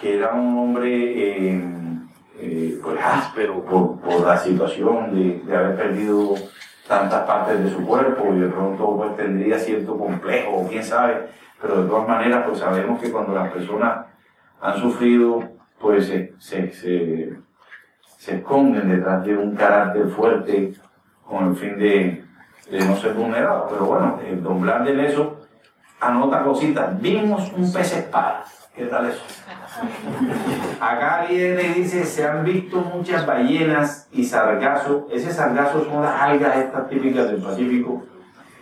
[0.00, 1.62] que era un hombre eh,
[2.38, 6.36] eh, pues áspero por, la situación de, haber perdido
[6.90, 11.28] tantas partes de su cuerpo y de pronto pues tendría cierto complejo, o quién sabe,
[11.62, 14.06] pero de todas maneras pues sabemos que cuando las personas
[14.60, 15.40] han sufrido
[15.78, 17.32] pues se, se,
[18.26, 20.74] esconden detrás de un carácter fuerte
[21.24, 22.24] con el fin de,
[22.72, 23.68] no ser vulnerado.
[23.70, 25.36] Pero bueno, el Don Blas de Leso
[26.00, 27.00] anota cositas.
[27.00, 28.44] Vimos un pez espada.
[28.74, 29.22] ¿Qué tal eso?
[30.80, 35.04] Acá viene y dice, se han visto muchas ballenas y sargazos.
[35.10, 38.04] Ese sargazo son las algas estas típicas del Pacífico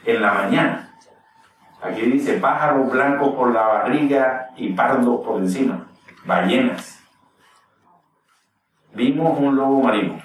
[0.05, 0.95] en la mañana.
[1.83, 5.87] Aquí dice pájaros blancos por la barriga y pardos por encima.
[6.25, 6.99] Ballenas.
[8.95, 10.21] Vimos un lobo marino.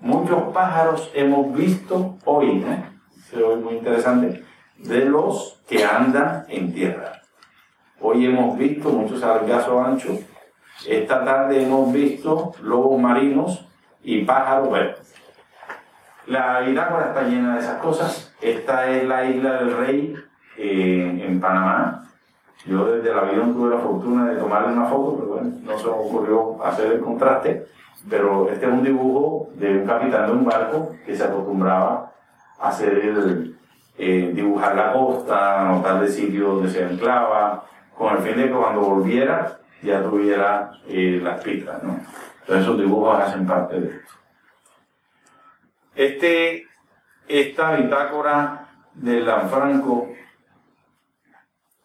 [0.00, 2.84] Muchos pájaros hemos visto hoy, ¿eh?
[3.30, 4.44] Se ve muy interesante,
[4.76, 7.21] de los que andan en tierra.
[8.04, 10.18] Hoy hemos visto muchos sargazos anchos.
[10.88, 13.64] Esta tarde hemos visto lobos marinos
[14.02, 15.14] y pájaros verdes.
[16.26, 18.34] La bitácora está llena de esas cosas.
[18.40, 20.14] Esta es la isla del Rey
[20.58, 22.08] eh, en Panamá.
[22.66, 25.86] Yo desde el avión tuve la fortuna de tomarle una foto, pero bueno, no se
[25.86, 27.68] me ocurrió hacer el contraste.
[28.10, 32.12] Pero este es un dibujo de un capitán de un barco que se acostumbraba
[32.58, 33.54] a hacer
[33.96, 37.66] eh, dibujar la costa, anotar el sitio donde se anclaba,
[37.96, 41.82] con el fin de que cuando volviera ya tuviera eh, las pistas.
[41.82, 42.00] ¿no?
[42.40, 44.12] Entonces esos dibujos hacen parte de esto.
[45.94, 46.66] Este,
[47.28, 50.08] esta bitácora de Lanfranco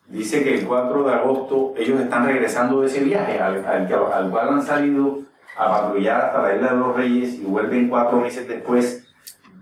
[0.07, 4.49] dice que el 4 de agosto ellos están regresando de ese viaje al, al, cual
[4.49, 5.19] han salido
[5.57, 9.07] a patrullar hasta la isla de los Reyes y vuelven cuatro meses después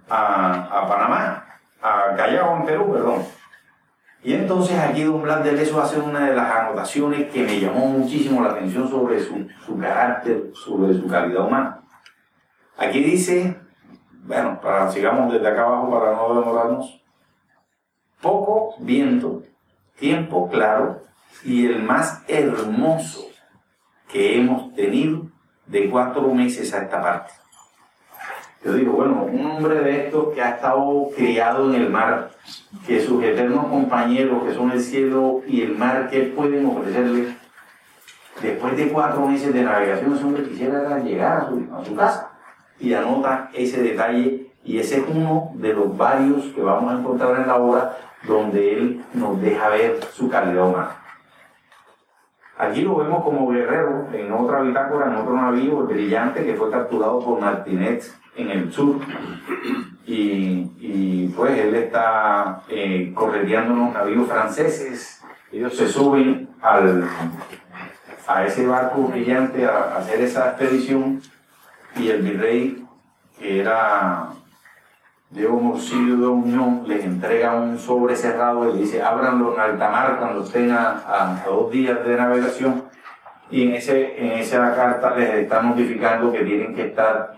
[0.10, 1.46] a, a Panamá,
[1.82, 3.24] a Callao, en Perú, perdón.
[4.26, 7.86] Y entonces aquí don Blas de Leso hace una de las anotaciones que me llamó
[7.86, 11.84] muchísimo la atención sobre su, su carácter, sobre su calidad humana.
[12.76, 13.56] Aquí dice,
[14.24, 17.04] bueno, para, sigamos desde acá abajo para no demorarnos,
[18.20, 19.44] poco viento,
[20.00, 21.04] tiempo claro
[21.44, 23.28] y el más hermoso
[24.12, 25.28] que hemos tenido
[25.68, 27.32] de cuatro meses a esta parte.
[28.66, 32.32] Yo digo, bueno, un hombre de estos que ha estado criado en el mar,
[32.88, 37.36] que sus eternos compañeros, que son el cielo y el mar, ¿qué pueden ofrecerle?
[38.42, 42.32] Después de cuatro meses de navegación, ese hombre quisiera llegar a su, casa.
[42.80, 47.40] Y anota ese detalle, y ese es uno de los varios que vamos a encontrar
[47.40, 47.98] en la obra,
[48.28, 50.96] donde él nos deja ver su calidad humana.
[52.58, 57.20] Aquí lo vemos como guerrero en otra bitácora, en otro navío, brillante, que fue capturado
[57.20, 58.04] por Martinet
[58.36, 59.00] en el sur.
[60.08, 65.22] Y, pues él está eh, correteando unos navíos franceses.
[65.52, 67.04] Ellos se suben al,
[68.28, 71.22] a ese barco brillante a, hacer esa expedición
[71.96, 72.86] y el virrey,
[73.40, 74.28] que era
[75.30, 80.18] Diego Morcillo de Unión, les entrega un sobre cerrado y dice, ábranlo en alta mar
[80.20, 82.84] cuando estén a, a- a dos días de navegación.
[83.50, 87.34] Y en, ese, en esa carta les está notificando que tienen que estar,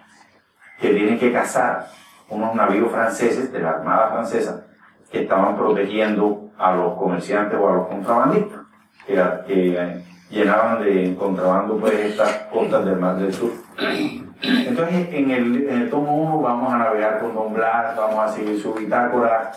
[0.80, 1.88] que tienen que cazar
[2.30, 4.68] unos navíos franceses de la Armada Francesa
[5.12, 8.60] que estaban protegiendo a los comerciantes o a los contrabandistas
[9.06, 13.52] que, llenaban de contrabando pues estas costas del Mar del Sur.
[14.42, 18.28] Entonces, en el, en el tomo 1 vamos a navegar con Don Blas, vamos a
[18.34, 19.54] seguir su bitácora,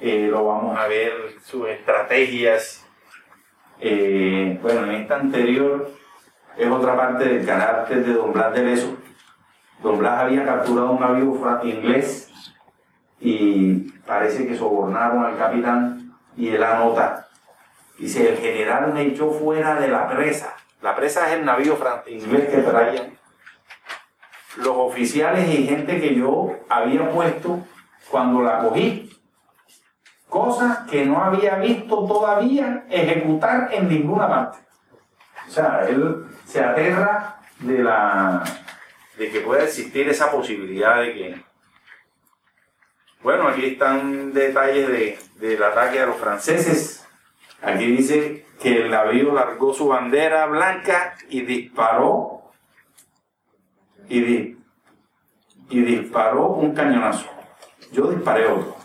[0.00, 1.12] eh, lo vamos a ver,
[1.44, 2.84] sus estrategias.
[3.78, 5.90] Eh, bueno, en esta anterior
[6.56, 8.96] es otra parte del carácter de Don Blas de Leso.
[9.82, 12.30] Don Blas había capturado un navío inglés
[13.20, 17.28] y parece que sobornaron al capitán y él anota.
[17.98, 20.54] Dice, el general me echó fuera de la presa.
[20.82, 23.16] La presa es el navío inglés que traían
[24.56, 27.60] los oficiales y gente que yo había puesto
[28.10, 29.10] cuando la cogí.
[30.28, 34.58] Cosa que no había visto todavía ejecutar en ninguna parte.
[35.46, 38.42] O sea, él se aterra de la
[39.18, 41.44] de que pueda existir esa posibilidad de que
[43.22, 47.04] bueno, aquí están detalles de, del ataque a los franceses.
[47.60, 52.52] Aquí dice que el navío largó su bandera blanca y disparó
[54.08, 54.58] y, di-
[55.70, 57.26] y disparó un cañonazo.
[57.90, 58.76] Yo disparé otro.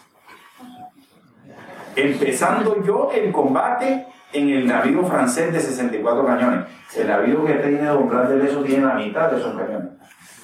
[1.95, 6.65] Empezando yo el combate en el navío francés de 64 cañones.
[6.95, 9.91] El navío que tiene Don Blas de Leso tiene la mitad de esos cañones,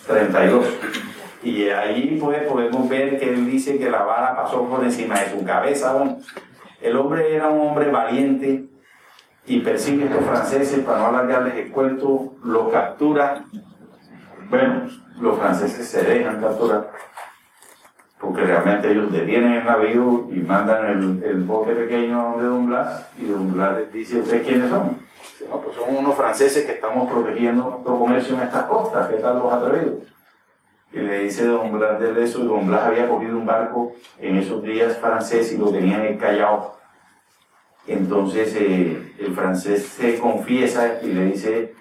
[0.08, 0.66] 32.
[1.44, 5.32] Y ahí pues podemos ver que él dice que la bala pasó por encima de
[5.32, 6.18] su cabeza.
[6.82, 8.66] El hombre era un hombre valiente
[9.46, 13.44] y persigue a estos franceses para no alargarles el cuento, los captura
[14.50, 14.88] bueno,
[15.20, 16.90] los franceses se dejan capturar
[18.20, 23.08] porque realmente ellos detienen el navío y mandan el, el bote pequeño de Don Blas
[23.20, 24.98] y Don Blas les dice, ¿ustedes quiénes son?
[25.46, 29.40] No, pues son unos franceses que estamos protegiendo nuestro comercio en estas costas, ¿qué tal
[29.40, 30.04] los atrevidos?
[30.92, 34.38] Y le dice Don Blas de eso, y Don Blas había cogido un barco en
[34.38, 36.78] esos días francés y lo tenía en el Callao.
[37.86, 41.76] Entonces eh, el francés se confiesa y le dice,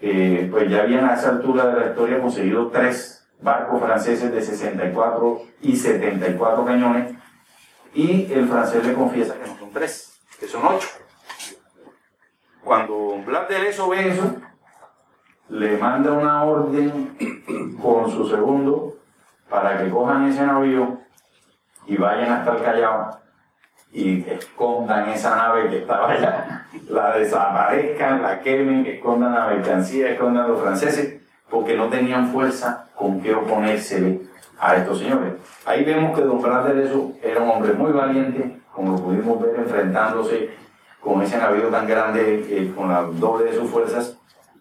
[0.00, 4.42] eh, pues ya habían a esa altura de la historia conseguido tres barcos franceses de
[4.42, 7.14] 64 y 74 cañones
[7.94, 11.05] y el francés le confiesa que no son tres, que son ocho.
[12.66, 14.24] Cuando Blas de Leso ve eso,
[15.50, 17.16] le manda una orden
[17.80, 18.96] con su segundo
[19.48, 20.98] para que cojan ese navío
[21.86, 23.18] y vayan hasta el Callao
[23.92, 30.48] y escondan esa nave que estaba allá, la desaparezcan, la quemen, escondan la mercancía, escondan
[30.48, 34.22] los franceses, porque no tenían fuerza con qué oponérsele
[34.58, 35.34] a estos señores.
[35.66, 39.54] Ahí vemos que Don Blas Leso era un hombre muy valiente, como lo pudimos ver
[39.54, 40.65] enfrentándose
[41.06, 44.18] con ese navío tan grande, eh, con la doble de sus fuerzas,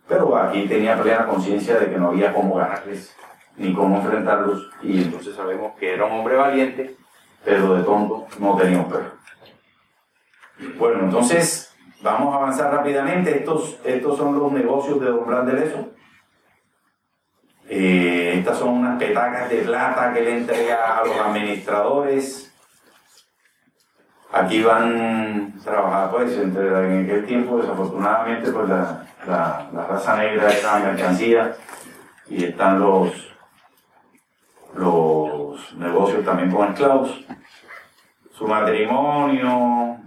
[0.08, 3.16] pero aquí tenía plena conciencia de que no había cómo ganarles,
[3.58, 6.96] ni cómo enfrentarlos, y entonces sabemos que era un hombre valiente,
[7.44, 9.12] pero de tonto no tenía un perro.
[10.78, 13.40] Bueno, entonces vamos a avanzar rápidamente.
[13.40, 15.90] Estos, estos son los negocios de Don Blas de Leso.
[17.68, 22.55] Eh, estas son unas petacas de plata que le entrega a los administradores.
[24.36, 30.80] Aquí van trabajar, pues, entre, en aquel tiempo, desafortunadamente, pues la, la, raza negra era
[30.80, 31.56] mercancía
[32.28, 33.14] y están los,
[34.74, 37.26] los negocios también con esclavos.
[38.34, 40.00] Su matrimonio,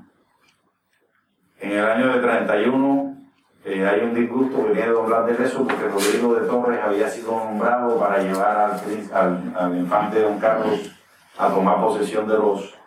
[1.61, 3.17] En el año de 31
[3.65, 7.09] eh, hay un disgusto que viene don Blas de Leso porque Rodrigo de Torres había
[7.09, 10.95] sido nombrado para llevar al, al, al infante don Carlos
[11.39, 12.78] a tomar posesión de los,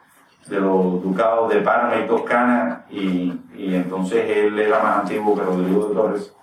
[0.48, 5.44] de los ducados de Parma y Toscana y, y entonces él era más antiguo que
[5.44, 6.34] Rodrigo de Torres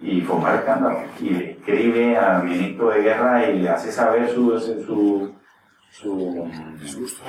[0.00, 0.98] y formar escándalo.
[1.20, 5.32] Y le escribe al ministro de guerra y le hace saber su, su,
[5.90, 6.48] su,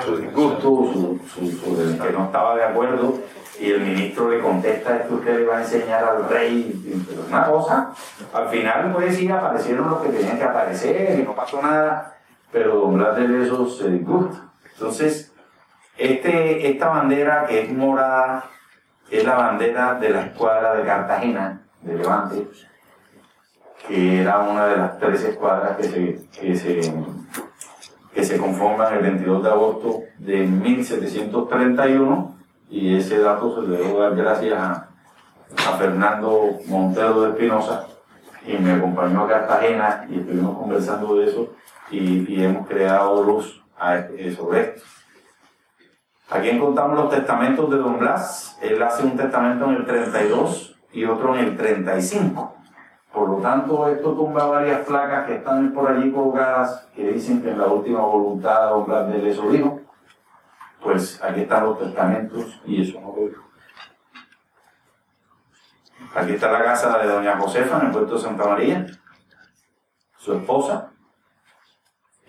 [0.05, 3.15] su disgusto, su, que no estaba de acuerdo
[3.59, 7.45] y el ministro le contesta esto usted le va a enseñar al rey pero una
[7.45, 7.91] cosa
[8.33, 12.15] al final pues sí aparecieron los que tenían que aparecer y no pasó nada
[12.51, 14.51] pero don Blas de Leso se disgusta.
[14.73, 15.30] Entonces
[15.97, 18.45] este, esta bandera que es morada
[19.09, 22.47] es la bandera de la escuadra de Cartagena de Levante
[23.87, 26.93] que era una de las tres escuadras que se, que se
[28.13, 32.35] que se conforman el 22 de agosto de 1731
[32.69, 34.87] y ese dato se le debo dar gracias a,
[35.77, 37.85] Fernando Montero de Espinosa
[38.47, 41.53] y me acompañó a Cartagena y estuvimos conversando de eso
[41.89, 43.61] y, hemos creado luz
[44.15, 44.81] eh, sobre esto.
[46.31, 48.57] Aquí encontramos los testamentos de Don Blas.
[48.61, 52.55] Él hace un testamento en el 32 y otro en el 35.
[53.11, 57.51] Por lo tanto, esto tumba varias placas que están por allí colocadas que dicen que
[57.51, 59.81] en la última voluntad Don Blas de Leso dijo.
[60.81, 63.43] Pues aquí están los testamentos y eso no lo dijo.
[66.15, 68.87] Aquí está la casa de Doña Josefa en el puerto de Santa María,
[70.17, 70.91] su esposa.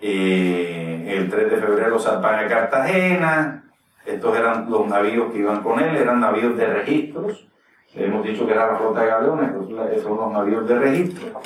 [0.01, 3.62] Eh, el 3 de febrero zarpan a Cartagena.
[4.05, 7.47] Estos eran los navíos que iban con él, eran navíos de registros
[7.95, 11.41] Hemos dicho que era la flota de galeones, pues son los navíos de registro,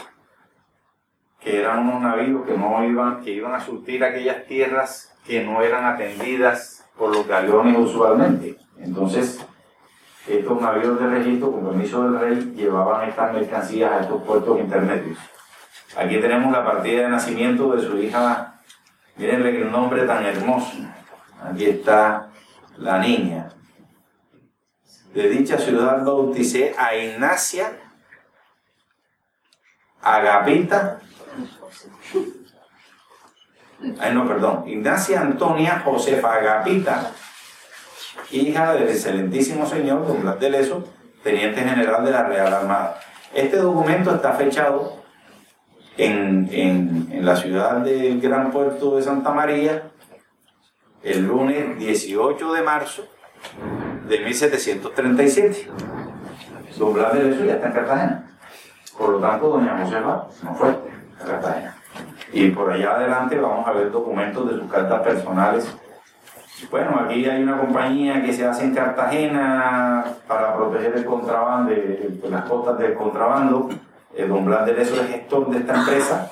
[1.42, 5.62] que eran unos navíos que no iban, que iban a surtir aquellas tierras que no
[5.62, 8.58] eran atendidas por los galeones usualmente.
[8.80, 9.46] Entonces,
[10.26, 15.20] estos navíos de registro, con permiso del rey, llevaban estas mercancías a estos puertos intermedios.
[15.98, 18.62] Aquí tenemos la partida de nacimiento de su hija,
[19.18, 20.78] mirenle el nombre tan hermoso.
[21.44, 22.27] Aquí está
[22.80, 23.50] la niña
[25.14, 27.72] de dicha ciudad bauticé a Ignacia
[30.02, 31.00] Agapita.
[34.00, 34.64] Ay, no, perdón.
[34.68, 37.12] Ignacia Antonia Josefa Agapita,
[38.32, 40.88] hija del excelentísimo señor Don Blas de Leso,
[41.24, 43.00] teniente general de la Real Armada.
[43.34, 45.04] Este documento está fechado
[45.98, 49.92] en, en la ciudad del Gran Puerto de Santa María
[51.08, 53.08] el lunes 18 de marzo
[54.10, 55.72] de 1737.
[56.78, 58.38] Don Blas de Leso ya está en Cartagena.
[58.98, 61.76] Por lo tanto, doña Josefa no fue a Cartagena.
[62.34, 65.78] Y por allá adelante vamos a ver documentos de sus cartas personales.
[66.70, 71.72] Bueno, aquí hay una compañía que se hace en Cartagena para proteger el contrabando,
[72.30, 73.70] las costas del contrabando.
[74.14, 76.30] El don Blas de Leso es gestor de esta empresa.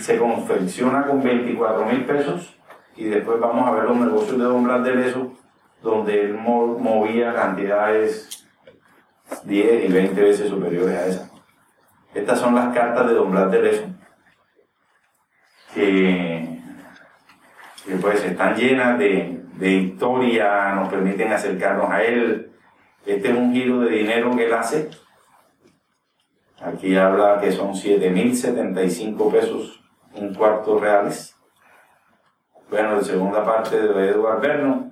[0.00, 2.56] Se confecciona con 24 mil pesos
[2.96, 5.32] y después vamos a ver los negocios de don Blas de Leso
[5.82, 8.46] donde él movía cantidades
[9.44, 11.32] 10 y 20 veces superiores a esas.
[12.14, 13.84] Estas son las cartas de Don Blas de Leso,
[15.74, 16.60] que,
[18.00, 22.52] pues están llenas de, de historia, nos permiten acercarnos a él.
[23.06, 24.90] Este es un giro de dinero que él hace.
[26.60, 29.82] Aquí habla que son 7.075 pesos,
[30.14, 31.31] un cuarto reales.
[32.72, 34.90] Bueno, de segunda parte de Eduardo Berno,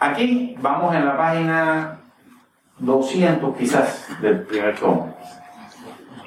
[0.00, 1.98] Aquí vamos en la página
[2.78, 5.16] 200 quizás del primer tomo.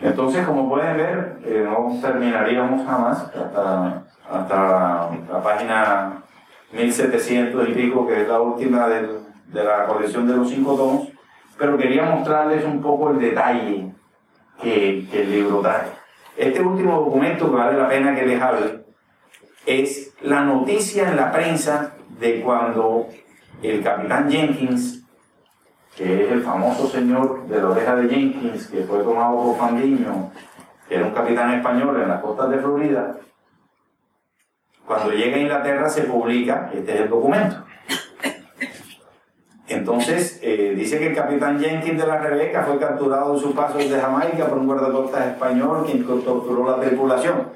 [0.01, 6.24] Entonces, como pueden ver, eh, no terminaríamos jamás hasta, hasta la, página
[6.71, 11.07] 1700 y pico, que es la última de la colección de los cinco tomos,
[11.55, 13.91] pero quería mostrarles un poco el detalle
[14.59, 15.84] que, que el libro trae.
[16.36, 18.82] Este último documento que vale la pena que les hable
[19.66, 23.07] es la noticia en la prensa de cuando
[23.61, 25.03] el capitán Jenkins,
[25.95, 30.32] que es el famoso señor de la oreja de Jenkins, que fue tomado por Fandiño,
[30.88, 33.18] que era un capitán español en las costas de Florida,
[34.86, 37.55] cuando llega a Inglaterra se publica, este es el documento.
[39.68, 43.78] Entonces, eh, dice que el capitán Jenkins de la Rebeca fue capturado en su paso
[43.78, 47.47] desde Jamaica por un guardacostas español quien torturó la tripulación.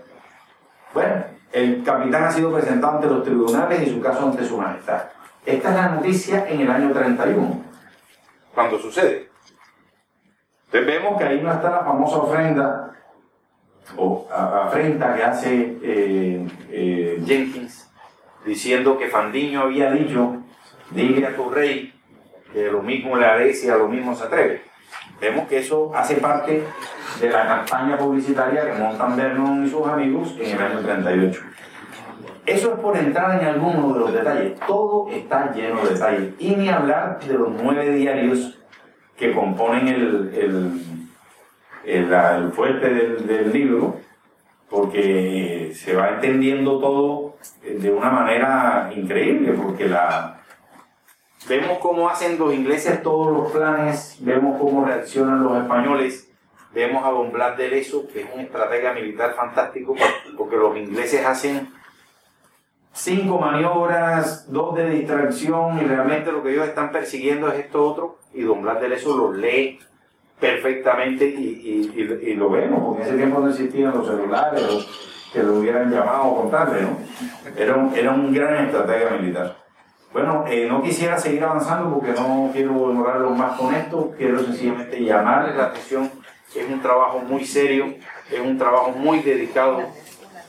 [0.94, 5.04] Bueno, el capitán ha sido presentado ante los tribunales y su caso ante su majestad.
[5.46, 7.64] Esta es la noticia en el año 31,
[8.54, 9.30] cuando sucede.
[10.66, 12.92] Entonces vemos que ahí no está la famosa ofrenda
[13.96, 17.90] o afrenta que hace eh, eh, Jenkins
[18.46, 20.38] diciendo que Fandiño había dicho,
[20.92, 21.94] dile a tu rey
[22.52, 24.64] que lo mismo le Alesia, lo mismo se atreve.
[25.20, 26.64] Vemos que eso hace parte
[27.20, 31.42] de la campaña publicitaria que montan Vernon y sus amigos en el año 38.
[32.46, 34.60] Eso es por entrar en algunos de los detalles.
[34.66, 36.34] Todo está lleno de detalles.
[36.40, 38.58] Y ni hablar de los nueve diarios
[39.18, 40.82] que componen el, el,
[41.84, 43.98] el, el fuerte del, del libro,
[44.70, 50.38] porque se va entendiendo todo de una manera increíble, porque la,
[51.48, 56.27] vemos cómo hacen los ingleses todos los planes, vemos cómo reaccionan los españoles,
[56.78, 59.96] vemos a Don Blas de Leso, que es un estratega militar fantástico,
[60.38, 61.70] porque los ingleses hacen
[62.94, 68.20] cinco maniobras, dos de distracción, y realmente lo que ellos están persiguiendo es esto otro,
[68.32, 69.80] y Don Blas de Leso lo lee
[70.40, 75.42] perfectamente y, y, lo vemos, porque en ese tiempo no existían los celulares o que
[75.42, 77.00] lo hubieran llamado o contarle, ¿no?
[77.58, 79.58] Era un, era un gran estratega militar.
[80.14, 85.04] Bueno, eh, no quisiera seguir avanzando porque no quiero demorarlo más con esto, quiero sencillamente
[85.04, 86.12] llamarles la atención,
[86.56, 87.96] es un trabajo muy serio,
[88.32, 89.84] es un trabajo muy dedicado,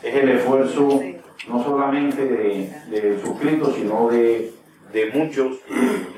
[0.03, 1.03] es el esfuerzo
[1.49, 4.53] no solamente de, de suscritos, sino de,
[4.93, 5.59] de muchos,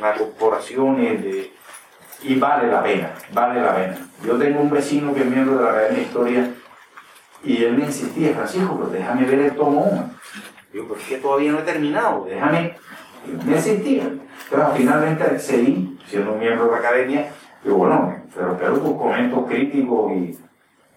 [0.00, 1.52] las corporaciones, de,
[2.22, 3.98] y vale la pena, vale la pena.
[4.24, 6.50] Yo tengo un vecino que es miembro de la Academia de Historia
[7.42, 10.10] y él me insistía, Francisco, pero déjame ver el tomo 1.
[10.72, 12.26] Digo, ¿por qué todavía no he terminado?
[12.28, 12.76] Déjame.
[13.44, 14.04] Me insistía.
[14.04, 17.32] Entonces, finalmente accedí, siendo miembro de la academia,
[17.64, 20.38] digo, bueno, pero espero tus comentarios críticos y,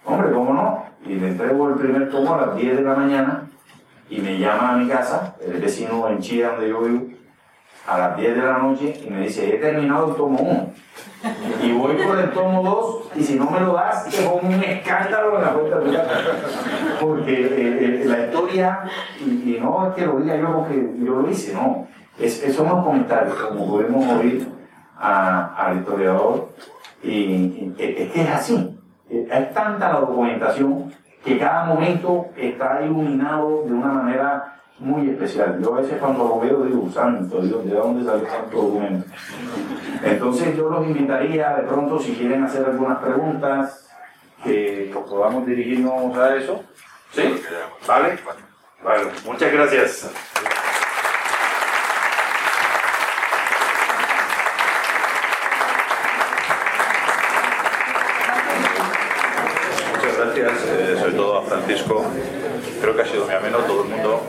[0.05, 0.84] hombre, ¿cómo no?
[1.05, 3.43] Y le entrego el primer tomo a las 10 de la mañana
[4.09, 7.07] y me llama a mi casa, el vecino en Chía, donde yo vivo,
[7.88, 10.74] a las 10 de la noche y me dice, he terminado el tomo 1.
[11.64, 14.64] Y voy por el tomo 2 y si no me lo das, te pongo un
[14.64, 16.14] escándalo en la puerta de tu casa.
[16.99, 18.84] Porque eh, eh, la historia,
[19.20, 21.88] y, no es que lo diga yo porque yo lo hice, no.
[22.20, 24.47] Es, son los comentarios, como podemos oír
[24.98, 26.50] a, al historiador,
[27.02, 28.80] y, y, es que es así.
[29.32, 30.91] Hay tanta la documentación
[31.24, 35.60] que cada momento está iluminado de una manera muy especial.
[35.62, 39.08] Yo a veces cuando lo veo digo, santo Dios, ¿de dónde salió tanto documento?
[40.04, 43.89] Entonces yo los invitaría de pronto, si quieren hacer algunas preguntas,
[44.44, 46.64] que podamos dirigirnos a eso.
[47.12, 47.41] ¿Sí?
[47.88, 48.18] ¿Vale?
[48.84, 50.12] Vale, muchas gracias.
[59.94, 62.04] Muchas gracias, eh, sobre todo a Francisco.
[62.82, 64.22] Creo que ha sido muy ameno, todo el mundo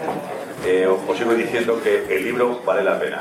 [1.25, 3.19] sigo diciendo que el libro vale la pena.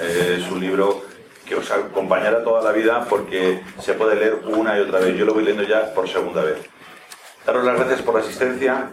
[0.00, 0.38] ¿eh?
[0.38, 1.02] es un libro
[1.46, 5.14] que os acompañará toda la vida porque se puede leer una y otra vez.
[5.14, 6.56] Yo lo voy leyendo ya por segunda vez.
[7.44, 8.88] Daros las gracias por la asistencia.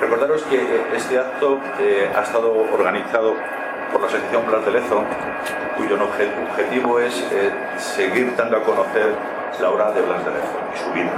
[0.00, 3.34] Recordaros que este acto eh, ha estado organizado
[3.90, 5.02] por la Asociación Blas de Lezo,
[5.76, 9.12] cuyo objetivo es eh, seguir dando a conocer
[9.60, 11.12] la obra de Blas de Lezo y su vida.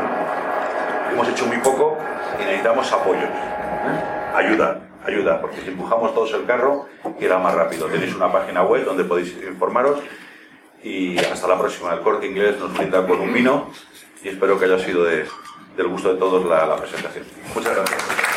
[1.12, 1.98] Hemos hecho muy poco
[2.40, 4.34] y necesitamos apoyo, ¿eh?
[4.34, 6.86] ayuda, ayuda, porque si empujamos todos el carro,
[7.20, 7.86] irá más rápido.
[7.86, 10.00] Tenéis una página web donde podéis informaros
[10.82, 11.94] y hasta la próxima.
[11.94, 13.70] El corte inglés nos brinda con un vino
[14.22, 15.26] y espero que haya sido de,
[15.76, 17.24] del gusto de todos la presentación.
[17.54, 18.27] Muchas gracias.